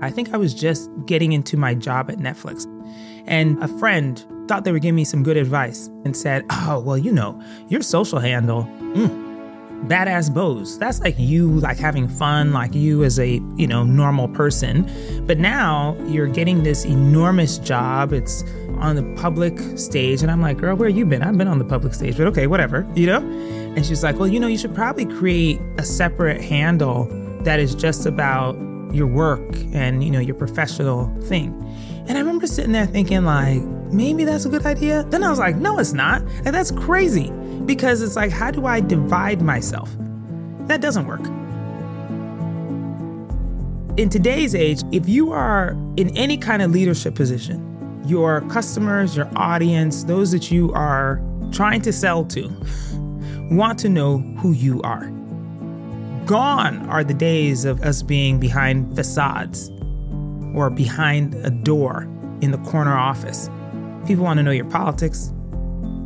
I 0.00 0.10
think 0.10 0.32
I 0.32 0.36
was 0.36 0.54
just 0.54 0.90
getting 1.06 1.32
into 1.32 1.56
my 1.56 1.74
job 1.74 2.10
at 2.10 2.18
Netflix. 2.18 2.66
And 3.26 3.62
a 3.62 3.68
friend 3.68 4.24
thought 4.46 4.64
they 4.64 4.72
were 4.72 4.78
giving 4.78 4.96
me 4.96 5.04
some 5.04 5.22
good 5.22 5.36
advice 5.36 5.88
and 6.04 6.16
said, 6.16 6.44
Oh, 6.50 6.80
well, 6.80 6.98
you 6.98 7.12
know, 7.12 7.40
your 7.68 7.82
social 7.82 8.18
handle, 8.18 8.64
mm, 8.64 9.28
badass 9.86 10.32
Bose. 10.32 10.78
That's 10.78 11.00
like 11.00 11.14
you 11.18 11.50
like 11.60 11.78
having 11.78 12.08
fun, 12.08 12.52
like 12.52 12.74
you 12.74 13.04
as 13.04 13.18
a, 13.18 13.40
you 13.56 13.66
know, 13.66 13.84
normal 13.84 14.28
person. 14.28 14.90
But 15.26 15.38
now 15.38 15.96
you're 16.06 16.26
getting 16.26 16.62
this 16.62 16.84
enormous 16.84 17.58
job. 17.58 18.12
It's 18.12 18.42
on 18.78 18.96
the 18.96 19.20
public 19.20 19.58
stage. 19.78 20.22
And 20.22 20.30
I'm 20.30 20.40
like, 20.40 20.58
girl, 20.58 20.76
where 20.76 20.88
you 20.88 21.04
been? 21.04 21.22
I've 21.22 21.36
been 21.36 21.48
on 21.48 21.58
the 21.58 21.64
public 21.64 21.94
stage, 21.94 22.16
but 22.16 22.26
okay, 22.28 22.46
whatever, 22.46 22.86
you 22.94 23.06
know? 23.06 23.20
And 23.76 23.84
she's 23.84 24.02
like, 24.02 24.18
well, 24.18 24.28
you 24.28 24.40
know, 24.40 24.46
you 24.46 24.58
should 24.58 24.74
probably 24.74 25.06
create 25.06 25.60
a 25.78 25.84
separate 25.84 26.40
handle 26.40 27.06
that 27.42 27.60
is 27.60 27.74
just 27.74 28.06
about 28.06 28.56
your 28.92 29.06
work 29.06 29.56
and 29.72 30.02
you 30.02 30.10
know 30.10 30.20
your 30.20 30.34
professional 30.34 31.06
thing. 31.22 31.54
And 32.08 32.16
i 32.16 32.20
remember 32.20 32.46
sitting 32.46 32.72
there 32.72 32.86
thinking 32.86 33.24
like 33.24 33.62
maybe 33.92 34.24
that's 34.24 34.44
a 34.44 34.48
good 34.48 34.66
idea? 34.66 35.04
Then 35.04 35.22
i 35.22 35.30
was 35.30 35.38
like 35.38 35.56
no 35.56 35.78
it's 35.78 35.92
not. 35.92 36.22
And 36.44 36.54
that's 36.54 36.70
crazy 36.70 37.30
because 37.66 38.02
it's 38.02 38.16
like 38.16 38.30
how 38.30 38.50
do 38.50 38.66
i 38.66 38.80
divide 38.80 39.42
myself? 39.42 39.90
That 40.66 40.80
doesn't 40.80 41.06
work. 41.06 41.24
In 43.98 44.08
today's 44.08 44.54
age 44.54 44.82
if 44.92 45.08
you 45.08 45.32
are 45.32 45.70
in 45.96 46.16
any 46.16 46.36
kind 46.36 46.62
of 46.62 46.70
leadership 46.70 47.14
position 47.14 47.64
your 48.06 48.40
customers 48.42 49.16
your 49.16 49.28
audience 49.36 50.04
those 50.04 50.30
that 50.30 50.50
you 50.50 50.72
are 50.72 51.20
trying 51.52 51.82
to 51.82 51.92
sell 51.92 52.24
to 52.24 52.48
want 53.50 53.78
to 53.78 53.88
know 53.88 54.18
who 54.38 54.52
you 54.52 54.80
are 54.82 55.12
Gone 56.28 56.86
are 56.90 57.02
the 57.02 57.14
days 57.14 57.64
of 57.64 57.80
us 57.80 58.02
being 58.02 58.38
behind 58.38 58.94
facades 58.94 59.70
or 60.54 60.68
behind 60.68 61.34
a 61.36 61.48
door 61.48 62.02
in 62.42 62.50
the 62.50 62.58
corner 62.58 62.94
office. 62.94 63.48
People 64.06 64.24
want 64.24 64.36
to 64.36 64.42
know 64.42 64.50
your 64.50 64.66
politics. 64.66 65.32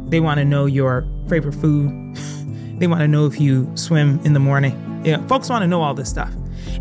They 0.06 0.20
want 0.20 0.38
to 0.38 0.44
know 0.44 0.66
your 0.66 1.04
favorite 1.28 1.56
food. 1.56 2.14
they 2.78 2.86
want 2.86 3.00
to 3.00 3.08
know 3.08 3.26
if 3.26 3.40
you 3.40 3.68
swim 3.74 4.20
in 4.24 4.32
the 4.32 4.38
morning. 4.38 5.02
Yeah, 5.04 5.26
folks 5.26 5.48
want 5.48 5.62
to 5.62 5.66
know 5.66 5.82
all 5.82 5.92
this 5.92 6.10
stuff. 6.10 6.32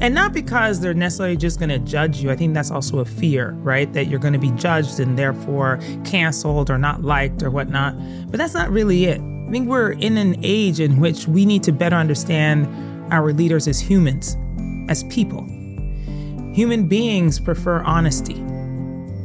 And 0.01 0.13
not 0.13 0.33
because 0.33 0.79
they're 0.79 0.93
necessarily 0.93 1.35
just 1.35 1.57
going 1.57 1.69
to 1.69 1.79
judge 1.79 2.21
you. 2.21 2.29
I 2.29 2.35
think 2.35 2.53
that's 2.53 2.69
also 2.69 2.99
a 2.99 3.05
fear, 3.05 3.53
right? 3.63 3.91
That 3.93 4.05
you're 4.05 4.19
going 4.19 4.33
to 4.33 4.39
be 4.39 4.51
judged 4.51 4.99
and 4.99 5.17
therefore 5.17 5.79
canceled 6.05 6.69
or 6.69 6.77
not 6.77 7.01
liked 7.01 7.41
or 7.41 7.49
whatnot. 7.49 7.95
But 8.29 8.37
that's 8.37 8.53
not 8.53 8.69
really 8.69 9.05
it. 9.05 9.19
I 9.19 9.51
think 9.51 9.67
we're 9.67 9.93
in 9.93 10.17
an 10.17 10.35
age 10.43 10.79
in 10.79 10.99
which 10.99 11.27
we 11.27 11.47
need 11.47 11.63
to 11.63 11.71
better 11.71 11.95
understand 11.95 12.67
our 13.11 13.33
leaders 13.33 13.67
as 13.67 13.79
humans, 13.79 14.37
as 14.89 15.03
people. 15.05 15.43
Human 16.53 16.87
beings 16.87 17.39
prefer 17.39 17.81
honesty. 17.83 18.43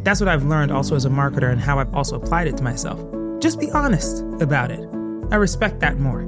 That's 0.03 0.21
what 0.21 0.29
I've 0.29 0.45
learned 0.45 0.71
also 0.71 0.95
as 0.95 1.05
a 1.05 1.09
marketer 1.09 1.51
and 1.51 1.61
how 1.61 1.79
I've 1.79 1.93
also 1.95 2.17
applied 2.17 2.47
it 2.47 2.57
to 2.59 2.63
myself. 2.63 3.01
Just 3.41 3.59
be 3.59 3.71
honest 3.73 4.23
about 4.41 4.71
it. 4.71 4.81
I 5.31 5.37
respect 5.37 5.81
that 5.81 5.99
more. 5.99 6.23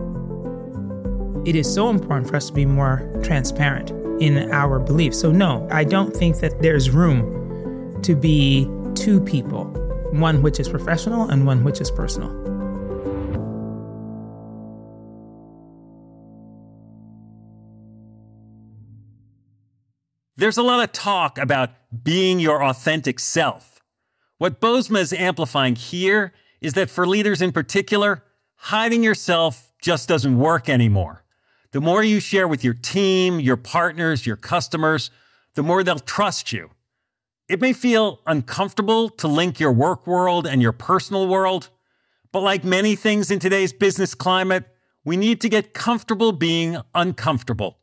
It 1.46 1.54
is 1.54 1.72
so 1.72 1.88
important 1.88 2.28
for 2.28 2.36
us 2.36 2.48
to 2.48 2.52
be 2.52 2.66
more 2.66 3.08
transparent 3.22 3.90
in 4.20 4.50
our 4.50 4.78
beliefs. 4.78 5.20
So, 5.20 5.30
no, 5.30 5.68
I 5.70 5.84
don't 5.84 6.14
think 6.14 6.38
that 6.38 6.60
there's 6.60 6.90
room 6.90 8.00
to 8.02 8.14
be 8.16 8.68
two 8.94 9.20
people 9.20 9.74
one 10.12 10.40
which 10.42 10.58
is 10.58 10.68
professional 10.68 11.28
and 11.28 11.46
one 11.46 11.64
which 11.64 11.80
is 11.80 11.90
personal. 11.90 12.30
There's 20.38 20.56
a 20.56 20.62
lot 20.62 20.84
of 20.84 20.92
talk 20.92 21.36
about 21.36 21.70
being 22.04 22.38
your 22.38 22.62
authentic 22.62 23.18
self. 23.18 23.80
What 24.36 24.60
Bozoma 24.60 25.00
is 25.00 25.12
amplifying 25.12 25.74
here 25.74 26.32
is 26.60 26.74
that 26.74 26.90
for 26.90 27.08
leaders 27.08 27.42
in 27.42 27.50
particular, 27.50 28.22
hiding 28.54 29.02
yourself 29.02 29.72
just 29.82 30.08
doesn't 30.08 30.38
work 30.38 30.68
anymore. 30.68 31.24
The 31.72 31.80
more 31.80 32.04
you 32.04 32.20
share 32.20 32.46
with 32.46 32.62
your 32.62 32.74
team, 32.74 33.40
your 33.40 33.56
partners, 33.56 34.26
your 34.26 34.36
customers, 34.36 35.10
the 35.56 35.64
more 35.64 35.82
they'll 35.82 35.98
trust 35.98 36.52
you. 36.52 36.70
It 37.48 37.60
may 37.60 37.72
feel 37.72 38.20
uncomfortable 38.24 39.08
to 39.08 39.26
link 39.26 39.58
your 39.58 39.72
work 39.72 40.06
world 40.06 40.46
and 40.46 40.62
your 40.62 40.70
personal 40.70 41.26
world, 41.26 41.68
but 42.30 42.42
like 42.42 42.62
many 42.62 42.94
things 42.94 43.32
in 43.32 43.40
today's 43.40 43.72
business 43.72 44.14
climate, 44.14 44.66
we 45.04 45.16
need 45.16 45.40
to 45.40 45.48
get 45.48 45.74
comfortable 45.74 46.30
being 46.30 46.76
uncomfortable. 46.94 47.78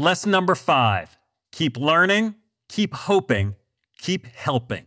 Lesson 0.00 0.30
number 0.30 0.54
five 0.54 1.18
keep 1.52 1.76
learning, 1.76 2.34
keep 2.70 2.94
hoping, 2.94 3.54
keep 3.98 4.24
helping. 4.28 4.86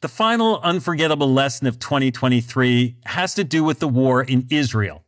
The 0.00 0.08
final 0.08 0.58
unforgettable 0.62 1.30
lesson 1.30 1.66
of 1.66 1.78
2023 1.78 2.96
has 3.04 3.34
to 3.34 3.44
do 3.44 3.62
with 3.62 3.78
the 3.78 3.88
war 3.88 4.22
in 4.22 4.46
Israel. 4.48 5.04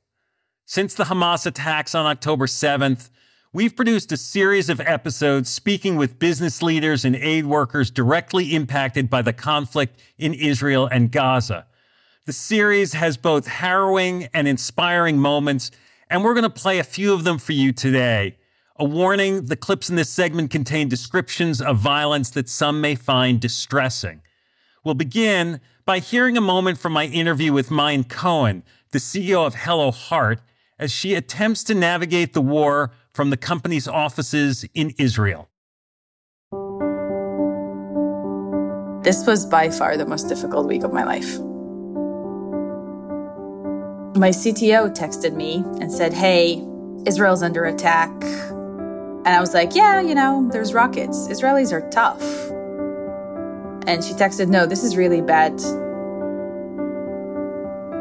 Since 0.66 0.92
the 0.92 1.04
Hamas 1.04 1.46
attacks 1.46 1.94
on 1.94 2.04
October 2.04 2.44
7th, 2.44 3.08
we've 3.50 3.74
produced 3.74 4.12
a 4.12 4.18
series 4.18 4.68
of 4.68 4.78
episodes 4.78 5.48
speaking 5.48 5.96
with 5.96 6.18
business 6.18 6.60
leaders 6.60 7.06
and 7.06 7.16
aid 7.16 7.46
workers 7.46 7.90
directly 7.90 8.54
impacted 8.54 9.08
by 9.08 9.22
the 9.22 9.32
conflict 9.32 9.98
in 10.18 10.34
Israel 10.34 10.86
and 10.86 11.10
Gaza. 11.10 11.66
The 12.26 12.34
series 12.34 12.92
has 12.92 13.16
both 13.16 13.46
harrowing 13.46 14.28
and 14.34 14.46
inspiring 14.46 15.16
moments, 15.16 15.70
and 16.10 16.22
we're 16.22 16.34
going 16.34 16.42
to 16.42 16.50
play 16.50 16.78
a 16.78 16.84
few 16.84 17.14
of 17.14 17.24
them 17.24 17.38
for 17.38 17.52
you 17.52 17.72
today. 17.72 18.36
A 18.80 18.84
warning 18.84 19.46
the 19.46 19.56
clips 19.56 19.90
in 19.90 19.96
this 19.96 20.08
segment 20.08 20.52
contain 20.52 20.88
descriptions 20.88 21.60
of 21.60 21.78
violence 21.78 22.30
that 22.30 22.48
some 22.48 22.80
may 22.80 22.94
find 22.94 23.40
distressing. 23.40 24.22
We'll 24.84 24.94
begin 24.94 25.60
by 25.84 25.98
hearing 25.98 26.36
a 26.36 26.40
moment 26.40 26.78
from 26.78 26.92
my 26.92 27.06
interview 27.06 27.52
with 27.52 27.70
Maayan 27.70 28.08
Cohen, 28.08 28.62
the 28.92 29.00
CEO 29.00 29.44
of 29.44 29.56
Hello 29.56 29.90
Heart, 29.90 30.42
as 30.78 30.92
she 30.92 31.14
attempts 31.14 31.64
to 31.64 31.74
navigate 31.74 32.34
the 32.34 32.40
war 32.40 32.92
from 33.12 33.30
the 33.30 33.36
company's 33.36 33.88
offices 33.88 34.64
in 34.74 34.94
Israel. 34.96 35.48
This 39.02 39.26
was 39.26 39.44
by 39.44 39.70
far 39.70 39.96
the 39.96 40.06
most 40.06 40.28
difficult 40.28 40.68
week 40.68 40.84
of 40.84 40.92
my 40.92 41.02
life. 41.02 41.36
My 44.16 44.30
CTO 44.30 44.96
texted 44.96 45.34
me 45.34 45.64
and 45.80 45.90
said, 45.90 46.12
Hey, 46.12 46.64
Israel's 47.06 47.42
under 47.42 47.64
attack. 47.64 48.12
And 49.28 49.36
I 49.36 49.40
was 49.40 49.52
like, 49.52 49.74
Yeah, 49.74 50.00
you 50.00 50.14
know, 50.14 50.48
there's 50.50 50.72
rockets. 50.72 51.28
Israelis 51.28 51.70
are 51.70 51.86
tough. 51.90 52.22
And 53.86 54.02
she 54.02 54.14
texted, 54.14 54.48
No, 54.48 54.64
this 54.64 54.82
is 54.82 54.96
really 54.96 55.20
bad. 55.20 55.52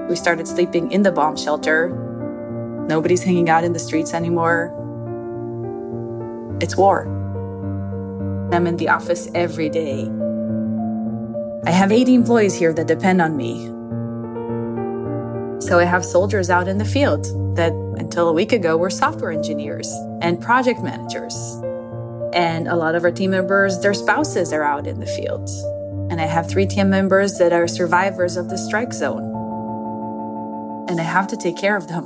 We 0.09 0.15
started 0.15 0.47
sleeping 0.47 0.89
in 0.89 1.03
the 1.03 1.11
bomb 1.11 1.35
shelter. 1.35 1.89
Nobody's 2.87 3.23
hanging 3.23 3.49
out 3.49 3.65
in 3.65 3.73
the 3.73 3.79
streets 3.79 4.13
anymore. 4.13 4.71
It's 6.61 6.77
war. 6.77 7.07
I'm 8.53 8.65
in 8.65 8.77
the 8.77 8.87
office 8.87 9.27
every 9.35 9.67
day. 9.67 10.09
I 11.65 11.71
have 11.71 11.91
80 11.91 12.15
employees 12.15 12.53
here 12.53 12.71
that 12.71 12.87
depend 12.87 13.21
on 13.21 13.35
me. 13.35 13.76
So 15.59 15.79
I 15.79 15.85
have 15.85 16.05
soldiers 16.05 16.49
out 16.49 16.67
in 16.67 16.77
the 16.77 16.85
field 16.85 17.25
that 17.55 17.73
until 17.97 18.29
a 18.29 18.33
week 18.33 18.51
ago 18.53 18.77
were 18.77 18.91
software 18.91 19.31
engineers 19.31 19.91
and 20.21 20.39
project 20.39 20.81
managers. 20.81 21.35
And 22.33 22.67
a 22.67 22.75
lot 22.75 22.93
of 22.93 23.03
our 23.03 23.11
team 23.11 23.31
members, 23.31 23.79
their 23.79 23.93
spouses 23.93 24.53
are 24.53 24.63
out 24.63 24.85
in 24.85 24.99
the 24.99 25.07
field. 25.07 25.49
And 26.11 26.21
I 26.21 26.25
have 26.25 26.47
three 26.47 26.67
team 26.67 26.89
members 26.89 27.39
that 27.39 27.53
are 27.53 27.67
survivors 27.67 28.37
of 28.37 28.49
the 28.49 28.57
strike 28.57 28.93
zone. 28.93 29.23
And 30.87 30.99
I 30.99 31.03
have 31.03 31.27
to 31.27 31.35
take 31.35 31.57
care 31.57 31.75
of 31.75 31.87
them. 31.87 32.05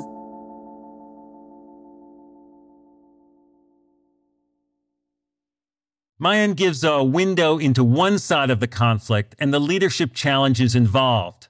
Maayan 6.21 6.55
gives 6.55 6.83
a 6.83 7.03
window 7.03 7.57
into 7.57 7.83
one 7.83 8.17
side 8.17 8.49
of 8.49 8.59
the 8.59 8.67
conflict 8.67 9.35
and 9.39 9.53
the 9.53 9.59
leadership 9.59 10.13
challenges 10.13 10.75
involved. 10.75 11.47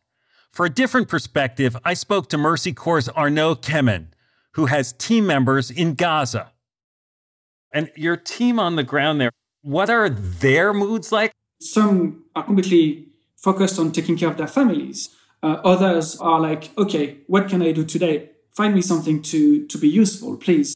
For 0.51 0.65
a 0.65 0.69
different 0.69 1.07
perspective, 1.07 1.77
I 1.85 1.93
spoke 1.93 2.27
to 2.29 2.37
Mercy 2.37 2.73
Corps' 2.73 3.09
Arnaud 3.15 3.55
Quemin, 3.55 4.07
who 4.55 4.65
has 4.65 4.91
team 4.91 5.25
members 5.25 5.71
in 5.71 5.93
Gaza. 5.93 6.51
And 7.73 7.89
your 7.95 8.17
team 8.17 8.59
on 8.59 8.75
the 8.75 8.83
ground 8.83 9.21
there, 9.21 9.31
what 9.61 9.89
are 9.89 10.09
their 10.09 10.73
moods 10.73 11.09
like? 11.09 11.31
Some 11.61 12.25
are 12.35 12.43
completely 12.43 13.07
focused 13.37 13.79
on 13.79 13.93
taking 13.93 14.17
care 14.17 14.29
of 14.29 14.35
their 14.35 14.47
families. 14.47 15.15
Uh, 15.41 15.61
others 15.63 16.17
are 16.19 16.41
like, 16.41 16.77
okay, 16.77 17.19
what 17.27 17.47
can 17.47 17.61
I 17.61 17.71
do 17.71 17.85
today? 17.85 18.31
Find 18.51 18.75
me 18.75 18.81
something 18.81 19.21
to, 19.21 19.65
to 19.67 19.77
be 19.77 19.87
useful, 19.87 20.35
please. 20.35 20.75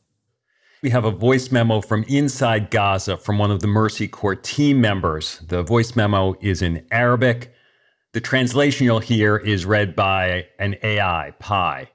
We 0.81 0.89
have 0.91 1.03
a 1.03 1.11
voice 1.11 1.51
memo 1.51 1.81
from 1.81 2.03
inside 2.03 2.71
Gaza 2.71 3.17
from 3.17 3.39
one 3.39 3.51
of 3.51 3.59
the 3.59 3.67
Mercy 3.67 4.07
Corps 4.07 4.35
team 4.35 4.79
members. 4.79 5.39
The 5.39 5.63
voice 5.63 5.97
memo 5.97 6.35
is 6.39 6.61
in 6.61 6.85
Arabic. 6.91 7.54
The 8.15 8.21
translation 8.21 8.85
you'll 8.85 8.99
hear 8.99 9.35
is 9.35 9.65
read 9.65 9.93
by 9.93 10.47
an 10.57 10.77
AI, 10.83 11.33
Pi. 11.39 11.89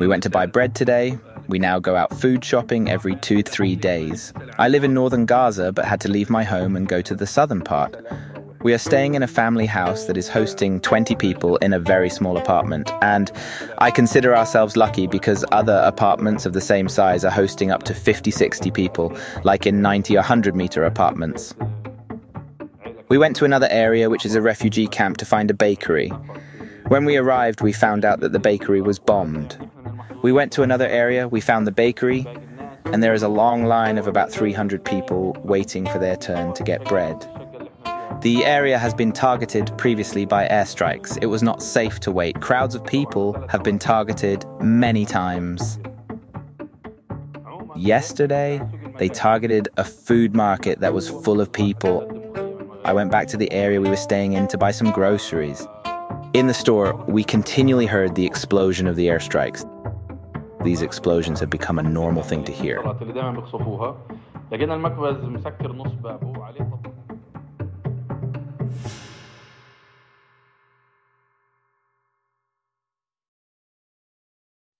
We 0.00 0.06
went 0.06 0.22
to 0.22 0.30
buy 0.30 0.46
bread 0.46 0.74
today. 0.74 1.18
We 1.48 1.58
now 1.58 1.78
go 1.78 1.96
out 1.96 2.18
food 2.18 2.42
shopping 2.42 2.88
every 2.88 3.16
two, 3.16 3.42
three 3.42 3.76
days. 3.76 4.32
I 4.58 4.68
live 4.68 4.84
in 4.84 4.94
northern 4.94 5.26
Gaza, 5.26 5.70
but 5.70 5.84
had 5.84 6.00
to 6.00 6.08
leave 6.08 6.30
my 6.30 6.44
home 6.44 6.76
and 6.76 6.88
go 6.88 7.02
to 7.02 7.14
the 7.14 7.26
southern 7.26 7.60
part. 7.60 7.94
We 8.62 8.72
are 8.72 8.78
staying 8.78 9.16
in 9.16 9.22
a 9.22 9.28
family 9.28 9.66
house 9.66 10.06
that 10.06 10.16
is 10.16 10.26
hosting 10.26 10.80
20 10.80 11.16
people 11.16 11.58
in 11.58 11.74
a 11.74 11.78
very 11.78 12.08
small 12.08 12.38
apartment. 12.38 12.90
And 13.02 13.30
I 13.76 13.90
consider 13.90 14.34
ourselves 14.34 14.78
lucky 14.78 15.06
because 15.06 15.44
other 15.52 15.82
apartments 15.84 16.46
of 16.46 16.54
the 16.54 16.62
same 16.62 16.88
size 16.88 17.22
are 17.22 17.30
hosting 17.30 17.70
up 17.70 17.82
to 17.82 17.92
50, 17.92 18.30
60 18.30 18.70
people, 18.70 19.14
like 19.42 19.66
in 19.66 19.82
90 19.82 20.14
or 20.14 20.20
100 20.20 20.56
meter 20.56 20.84
apartments. 20.84 21.54
We 23.08 23.18
went 23.18 23.36
to 23.36 23.44
another 23.44 23.68
area, 23.70 24.08
which 24.08 24.24
is 24.24 24.34
a 24.34 24.40
refugee 24.40 24.86
camp, 24.86 25.18
to 25.18 25.26
find 25.26 25.50
a 25.50 25.54
bakery. 25.54 26.08
When 26.88 27.04
we 27.04 27.18
arrived, 27.18 27.60
we 27.60 27.72
found 27.72 28.04
out 28.04 28.20
that 28.20 28.32
the 28.32 28.38
bakery 28.38 28.80
was 28.80 28.98
bombed. 28.98 29.58
We 30.22 30.32
went 30.32 30.52
to 30.52 30.62
another 30.62 30.86
area, 30.86 31.28
we 31.28 31.42
found 31.42 31.66
the 31.66 31.72
bakery, 31.72 32.26
and 32.86 33.02
there 33.02 33.12
is 33.12 33.22
a 33.22 33.28
long 33.28 33.64
line 33.64 33.98
of 33.98 34.06
about 34.06 34.32
300 34.32 34.82
people 34.82 35.36
waiting 35.44 35.86
for 35.86 35.98
their 35.98 36.16
turn 36.16 36.54
to 36.54 36.62
get 36.62 36.82
bread. 36.86 37.28
The 38.22 38.46
area 38.46 38.78
has 38.78 38.94
been 38.94 39.12
targeted 39.12 39.76
previously 39.76 40.24
by 40.24 40.48
airstrikes. 40.48 41.18
It 41.20 41.26
was 41.26 41.42
not 41.42 41.62
safe 41.62 42.00
to 42.00 42.10
wait. 42.10 42.40
Crowds 42.40 42.74
of 42.74 42.86
people 42.86 43.34
have 43.50 43.62
been 43.62 43.78
targeted 43.78 44.46
many 44.60 45.04
times. 45.04 45.78
Yesterday, 47.76 48.62
they 48.98 49.08
targeted 49.10 49.68
a 49.76 49.84
food 49.84 50.34
market 50.34 50.80
that 50.80 50.94
was 50.94 51.10
full 51.10 51.40
of 51.40 51.52
people. 51.52 52.13
I 52.84 52.92
went 52.92 53.10
back 53.10 53.28
to 53.28 53.38
the 53.38 53.50
area 53.50 53.80
we 53.80 53.88
were 53.88 53.96
staying 53.96 54.34
in 54.34 54.46
to 54.48 54.58
buy 54.58 54.70
some 54.70 54.90
groceries. 54.90 55.66
In 56.34 56.48
the 56.48 56.52
store, 56.52 56.92
we 57.08 57.24
continually 57.24 57.86
heard 57.86 58.14
the 58.14 58.26
explosion 58.26 58.86
of 58.86 58.94
the 58.94 59.06
airstrikes. 59.06 59.64
These 60.62 60.82
explosions 60.82 61.40
have 61.40 61.48
become 61.48 61.78
a 61.78 61.82
normal 61.82 62.22
thing 62.22 62.44
to 62.44 62.52
hear. 62.52 62.82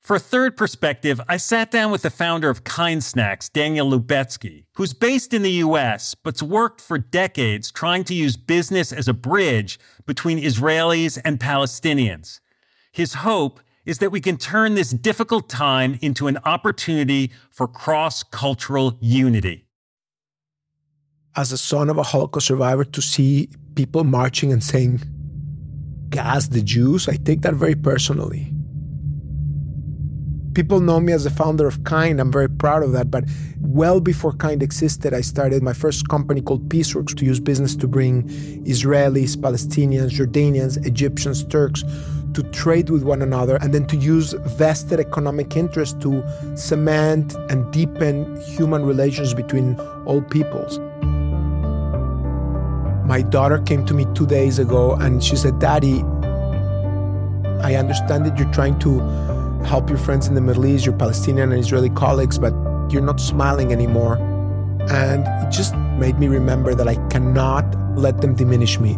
For 0.04 0.16
a 0.16 0.20
third 0.20 0.58
perspective, 0.58 1.18
I 1.30 1.38
sat 1.38 1.70
down 1.70 1.90
with 1.90 2.02
the 2.02 2.10
founder 2.10 2.50
of 2.50 2.62
Kind 2.62 3.02
Snacks, 3.02 3.48
Daniel 3.48 3.90
Lubetzky, 3.90 4.66
who's 4.74 4.92
based 4.92 5.32
in 5.32 5.40
the 5.40 5.62
US, 5.64 6.14
but's 6.14 6.42
worked 6.42 6.82
for 6.82 6.98
decades 6.98 7.72
trying 7.72 8.04
to 8.04 8.14
use 8.14 8.36
business 8.36 8.92
as 8.92 9.08
a 9.08 9.14
bridge 9.14 9.78
between 10.04 10.38
Israelis 10.38 11.18
and 11.24 11.40
Palestinians. 11.40 12.40
His 12.92 13.14
hope 13.14 13.60
is 13.86 13.96
that 14.00 14.12
we 14.12 14.20
can 14.20 14.36
turn 14.36 14.74
this 14.74 14.90
difficult 14.90 15.48
time 15.48 15.98
into 16.02 16.26
an 16.26 16.36
opportunity 16.44 17.32
for 17.50 17.66
cross 17.66 18.22
cultural 18.22 18.98
unity. 19.00 19.68
As 21.34 21.50
a 21.50 21.56
son 21.56 21.88
of 21.88 21.96
a 21.96 22.02
Holocaust 22.02 22.46
survivor, 22.46 22.84
to 22.84 23.00
see 23.00 23.48
people 23.74 24.04
marching 24.04 24.52
and 24.52 24.62
saying, 24.62 25.00
gas 26.10 26.48
the 26.48 26.60
Jews, 26.60 27.08
I 27.08 27.16
take 27.16 27.40
that 27.40 27.54
very 27.54 27.74
personally 27.74 28.53
people 30.54 30.80
know 30.80 31.00
me 31.00 31.12
as 31.12 31.24
the 31.24 31.30
founder 31.30 31.66
of 31.66 31.82
Kind. 31.84 32.20
I'm 32.20 32.32
very 32.32 32.48
proud 32.48 32.82
of 32.82 32.92
that. 32.92 33.10
But 33.10 33.24
well 33.60 34.00
before 34.00 34.32
Kind 34.32 34.62
existed, 34.62 35.12
I 35.12 35.20
started 35.20 35.62
my 35.62 35.72
first 35.72 36.08
company 36.08 36.40
called 36.40 36.68
Peaceworks 36.68 37.16
to 37.16 37.24
use 37.24 37.40
business 37.40 37.74
to 37.76 37.88
bring 37.88 38.28
Israelis, 38.64 39.36
Palestinians, 39.36 40.10
Jordanians, 40.10 40.84
Egyptians, 40.86 41.44
Turks 41.44 41.84
to 42.34 42.42
trade 42.50 42.90
with 42.90 43.04
one 43.04 43.22
another 43.22 43.56
and 43.56 43.72
then 43.72 43.86
to 43.86 43.96
use 43.96 44.32
vested 44.58 44.98
economic 44.98 45.56
interest 45.56 46.00
to 46.00 46.22
cement 46.56 47.34
and 47.48 47.70
deepen 47.72 48.40
human 48.42 48.84
relations 48.84 49.34
between 49.34 49.78
all 50.04 50.20
peoples. 50.22 50.78
My 53.06 53.22
daughter 53.22 53.58
came 53.58 53.84
to 53.86 53.94
me 53.94 54.06
two 54.14 54.26
days 54.26 54.58
ago 54.58 54.94
and 54.94 55.22
she 55.22 55.36
said, 55.36 55.58
Daddy, 55.58 56.02
I 57.62 57.76
understand 57.76 58.26
that 58.26 58.36
you're 58.38 58.50
trying 58.52 58.78
to 58.80 59.00
help 59.64 59.88
your 59.88 59.98
friends 59.98 60.28
in 60.28 60.34
the 60.34 60.40
Middle 60.40 60.66
East, 60.66 60.86
your 60.86 60.96
Palestinian 60.96 61.52
and 61.52 61.60
Israeli 61.60 61.90
colleagues, 61.90 62.38
but 62.38 62.52
you're 62.90 63.02
not 63.02 63.20
smiling 63.20 63.72
anymore. 63.72 64.16
And 64.90 65.26
it 65.46 65.50
just 65.50 65.74
made 65.98 66.18
me 66.18 66.28
remember 66.28 66.74
that 66.74 66.86
I 66.86 66.96
cannot 67.08 67.64
let 67.96 68.20
them 68.20 68.34
diminish 68.34 68.78
me. 68.78 68.94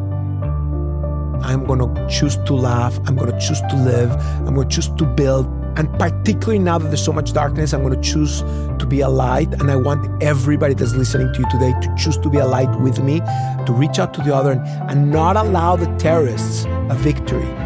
I'm 1.43 1.65
going 1.65 1.79
to 1.79 2.09
choose 2.09 2.37
to 2.37 2.55
laugh. 2.55 2.99
I'm 3.07 3.17
going 3.17 3.31
to 3.31 3.39
choose 3.39 3.61
to 3.61 3.77
live. 3.77 4.11
I'm 4.47 4.55
going 4.55 4.69
to 4.69 4.75
choose 4.75 4.89
to 4.89 5.05
build 5.05 5.47
And 5.77 5.93
particularly 5.99 6.59
now 6.59 6.79
that 6.79 6.89
there's 6.89 7.05
so 7.05 7.13
much 7.13 7.35
darkness, 7.35 7.75
I'm 7.75 7.83
going 7.83 8.01
to 8.01 8.01
choose 8.01 8.41
to 8.79 8.87
be 8.89 9.01
a 9.01 9.09
light. 9.09 9.53
And 9.61 9.71
I 9.71 9.77
want 9.77 10.23
everybody 10.23 10.73
that's 10.73 10.95
listening 10.95 11.33
to 11.35 11.41
you 11.41 11.51
today 11.51 11.73
to 11.83 11.95
choose 11.97 12.17
to 12.19 12.31
be 12.31 12.39
a 12.39 12.47
light 12.47 12.75
with 12.81 13.03
me, 13.03 13.21
to 13.21 13.73
reach 13.73 13.99
out 13.99 14.15
to 14.15 14.23
the 14.23 14.35
other 14.35 14.53
and, 14.53 14.67
and 14.91 15.11
not 15.11 15.37
allow 15.37 15.77
the 15.77 15.87
terrorists 15.99 16.65
a 16.65 16.95
victory. 16.95 17.66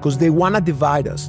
Because 0.00 0.16
they 0.16 0.30
want 0.30 0.54
to 0.54 0.62
divide 0.62 1.06
us. 1.06 1.28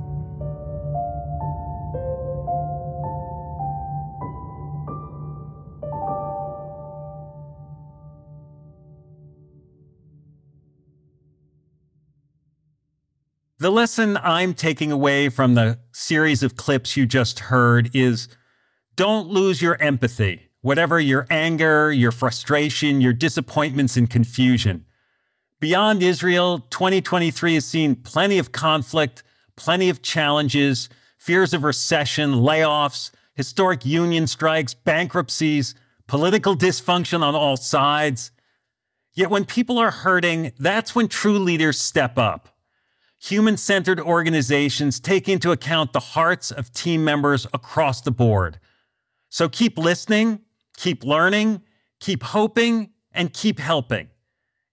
The 13.60 13.70
lesson 13.70 14.18
I'm 14.24 14.54
taking 14.54 14.90
away 14.94 15.28
from 15.28 15.56
the 15.56 15.80
series 15.92 16.42
of 16.42 16.56
clips 16.56 16.96
you 16.96 17.06
just 17.06 17.42
heard 17.42 17.94
is 17.94 18.30
don't 18.96 19.28
lose 19.28 19.62
your 19.62 19.76
empathy, 19.82 20.50
whatever 20.62 20.98
your 20.98 21.28
anger, 21.30 21.92
your 21.92 22.12
frustration, 22.12 23.02
your 23.02 23.12
disappointments 23.12 23.98
and 23.98 24.10
confusion. 24.10 24.86
Beyond 25.62 26.04
Israel, 26.04 26.60
2023 26.72 27.54
has 27.54 27.66
seen 27.66 27.96
plenty 27.96 28.38
of 28.40 28.52
conflict, 28.52 29.24
plenty 29.56 29.90
of 29.90 30.02
challenges, 30.02 30.90
fears 31.18 31.54
of 31.54 31.64
recession, 31.64 32.34
layoffs, 32.34 33.12
historic 33.36 33.86
union 33.86 34.28
strikes, 34.28 34.74
bankruptcies, 34.74 35.74
political 36.08 36.58
dysfunction 36.58 37.22
on 37.22 37.36
all 37.36 37.56
sides. 37.56 38.32
Yet 39.14 39.30
when 39.30 39.46
people 39.46 39.78
are 39.78 39.92
hurting, 39.92 40.52
that's 40.58 40.94
when 40.94 41.08
true 41.08 41.40
leaders 41.40 41.80
step 41.80 42.18
up 42.18 42.50
human 43.22 43.56
centered 43.56 44.00
organizations 44.00 45.00
take 45.00 45.30
into 45.30 45.52
account 45.52 45.94
the 45.94 46.00
hearts 46.00 46.50
of 46.50 46.74
team 46.74 47.04
members 47.04 47.46
across 47.54 48.02
the 48.02 48.10
board. 48.10 48.60
So 49.30 49.48
keep 49.48 49.78
listening, 49.78 50.40
keep 50.76 51.04
learning, 51.04 51.62
keep 52.00 52.24
hoping, 52.24 52.90
and 53.12 53.32
keep 53.32 53.60
helping. 53.60 54.11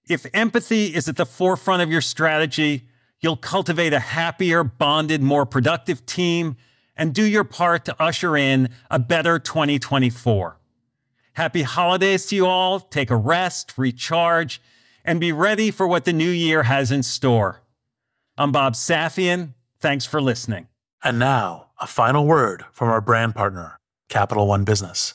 If 0.09 0.27
empathy 0.33 0.87
is 0.87 1.07
at 1.09 1.17
the 1.17 1.27
forefront 1.27 1.83
of 1.83 1.91
your 1.91 2.01
strategy, 2.01 2.89
you'll 3.21 3.37
cultivate 3.37 3.93
a 3.93 4.01
happier, 4.01 4.65
bonded, 4.65 5.23
more 5.23 5.45
productive 5.45 6.07
team 6.07 6.57
and 6.97 7.15
do 7.15 7.23
your 7.23 7.45
part 7.45 7.85
to 7.85 8.03
usher 8.03 8.37
in 8.37 8.71
a 8.91 8.99
better 8.99 9.39
2024. 9.39 10.59
Happy 11.35 11.63
holidays 11.63 12.27
to 12.27 12.37
you 12.37 12.47
all. 12.47 12.81
Take 12.81 13.11
a 13.11 13.17
rest, 13.17 13.75
recharge, 13.77 14.61
and 15.05 15.21
be 15.21 15.31
ready 15.31 15.71
for 15.71 15.87
what 15.87 16.05
the 16.05 16.13
new 16.13 16.31
year 16.31 16.65
has 16.65 16.91
in 16.91 17.03
store. 17.03 17.63
I'm 18.37 18.51
Bob 18.51 18.75
Safian. 18.75 19.55
Thanks 19.81 20.07
for 20.07 20.21
listening. 20.21 20.69
And 21.05 21.19
now, 21.19 21.69
a 21.81 21.87
final 21.87 22.27
word 22.27 22.65
from 22.73 22.89
our 22.89 23.01
brand 23.01 23.35
partner, 23.37 23.79
Capital 24.09 24.49
One 24.49 24.65
Business. 24.65 25.15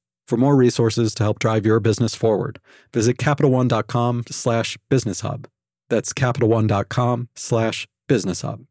For 0.31 0.37
more 0.37 0.55
resources 0.55 1.13
to 1.15 1.23
help 1.23 1.39
drive 1.39 1.65
your 1.65 1.81
business 1.81 2.15
forward, 2.15 2.61
visit 2.93 3.17
CapitalOne.com 3.17 4.23
slash 4.31 4.77
business 4.89 5.19
hub. 5.19 5.45
That's 5.89 6.13
CapitalOne.com 6.13 7.27
slash 7.35 7.85
business 8.07 8.41
hub. 8.41 8.63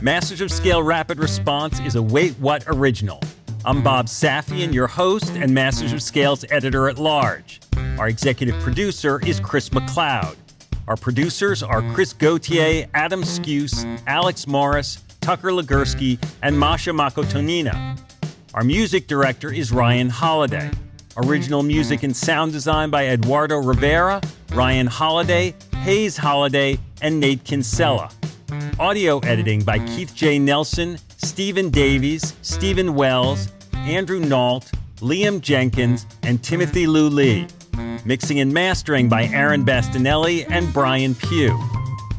Masters 0.00 0.40
of 0.40 0.50
Scale 0.50 0.82
Rapid 0.82 1.18
Response 1.18 1.80
is 1.80 1.96
a 1.96 2.02
Wait 2.02 2.32
What 2.38 2.64
original. 2.66 3.20
I'm 3.66 3.82
Bob 3.82 4.06
Safian, 4.06 4.72
your 4.72 4.86
host 4.86 5.32
and 5.32 5.52
Masters 5.52 5.92
of 5.92 6.00
Scale's 6.00 6.46
editor 6.50 6.88
at 6.88 6.96
large. 6.96 7.60
Our 7.98 8.08
executive 8.08 8.58
producer 8.62 9.20
is 9.26 9.38
Chris 9.38 9.68
McLeod. 9.68 10.34
Our 10.88 10.96
producers 10.96 11.62
are 11.62 11.82
Chris 11.92 12.14
Gauthier, 12.14 12.86
Adam 12.94 13.22
Skuse, 13.22 14.00
Alex 14.06 14.46
Morris, 14.46 15.04
Tucker 15.20 15.50
Legerski, 15.50 16.18
and 16.40 16.58
Masha 16.58 16.92
Makutonina. 16.92 18.00
Our 18.56 18.64
music 18.64 19.06
director 19.06 19.52
is 19.52 19.70
Ryan 19.70 20.08
Holiday. 20.08 20.70
Original 21.18 21.62
music 21.62 22.02
and 22.04 22.16
sound 22.16 22.52
design 22.52 22.88
by 22.88 23.08
Eduardo 23.08 23.58
Rivera, 23.58 24.22
Ryan 24.52 24.86
Holiday, 24.86 25.54
Hayes 25.82 26.16
Holiday, 26.16 26.78
and 27.02 27.20
Nate 27.20 27.44
Kinsella. 27.44 28.08
Audio 28.80 29.18
editing 29.18 29.62
by 29.62 29.78
Keith 29.80 30.14
J. 30.14 30.38
Nelson, 30.38 30.96
Stephen 31.18 31.68
Davies, 31.68 32.32
Stephen 32.40 32.94
Wells, 32.94 33.52
Andrew 33.74 34.20
Nault, 34.20 34.72
Liam 35.00 35.42
Jenkins, 35.42 36.06
and 36.22 36.42
Timothy 36.42 36.86
Lou 36.86 37.10
Lee. 37.10 37.46
Mixing 38.06 38.40
and 38.40 38.54
mastering 38.54 39.06
by 39.06 39.24
Aaron 39.24 39.66
Bastinelli 39.66 40.50
and 40.50 40.72
Brian 40.72 41.14
Pugh. 41.14 41.52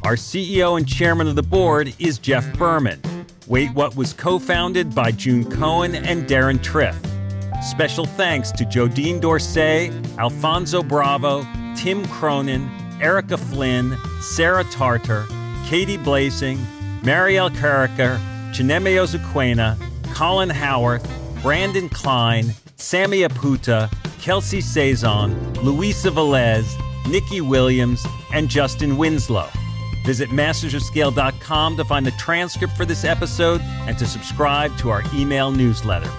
Our 0.04 0.16
CEO 0.16 0.78
and 0.78 0.88
chairman 0.88 1.28
of 1.28 1.36
the 1.36 1.42
board 1.42 1.96
is 1.98 2.20
Jeff 2.20 2.56
Berman. 2.60 3.02
Wait 3.48 3.74
What 3.74 3.96
was 3.96 4.12
co 4.12 4.40
founded 4.40 4.94
by 4.94 5.12
June 5.12 5.50
Cohen 5.50 5.96
and 5.96 6.28
Deron 6.28 6.60
Triff. 6.60 6.98
Special 7.64 8.06
thanks 8.06 8.52
to 8.52 8.66
Jodine 8.66 9.22
Dorsey, 9.22 9.90
Alfonso 10.20 10.84
Bravo, 10.84 11.44
Tim 11.78 12.06
Cronin, 12.08 12.70
Erica 13.02 13.38
Flynn, 13.38 13.98
Sarah 14.22 14.66
Tartar, 14.66 15.26
Katie 15.66 15.98
Blasing, 15.98 16.58
Marielle 17.04 17.56
Carricker, 17.56 18.20
Chineme 18.52 18.98
Ozuquena, 18.98 19.78
Colin 20.14 20.50
Howarth, 20.50 21.10
Brandon 21.42 21.88
Klein, 21.88 22.54
Sammy 22.76 23.22
Aputa, 23.22 23.90
Kelsey 24.20 24.60
Sazon, 24.60 25.56
Luisa 25.64 26.12
Velez, 26.12 26.68
Nikki 27.10 27.40
Williams, 27.40 28.06
and 28.34 28.50
Justin 28.50 28.98
Winslow. 28.98 29.48
Visit 30.08 30.30
mastersofscale.com 30.30 31.76
to 31.76 31.84
find 31.84 32.06
the 32.06 32.12
transcript 32.12 32.78
for 32.78 32.86
this 32.86 33.04
episode 33.04 33.60
and 33.88 33.98
to 33.98 34.06
subscribe 34.06 34.78
to 34.78 34.90
our 34.90 35.04
email 35.14 35.52
newsletter. 35.52 36.10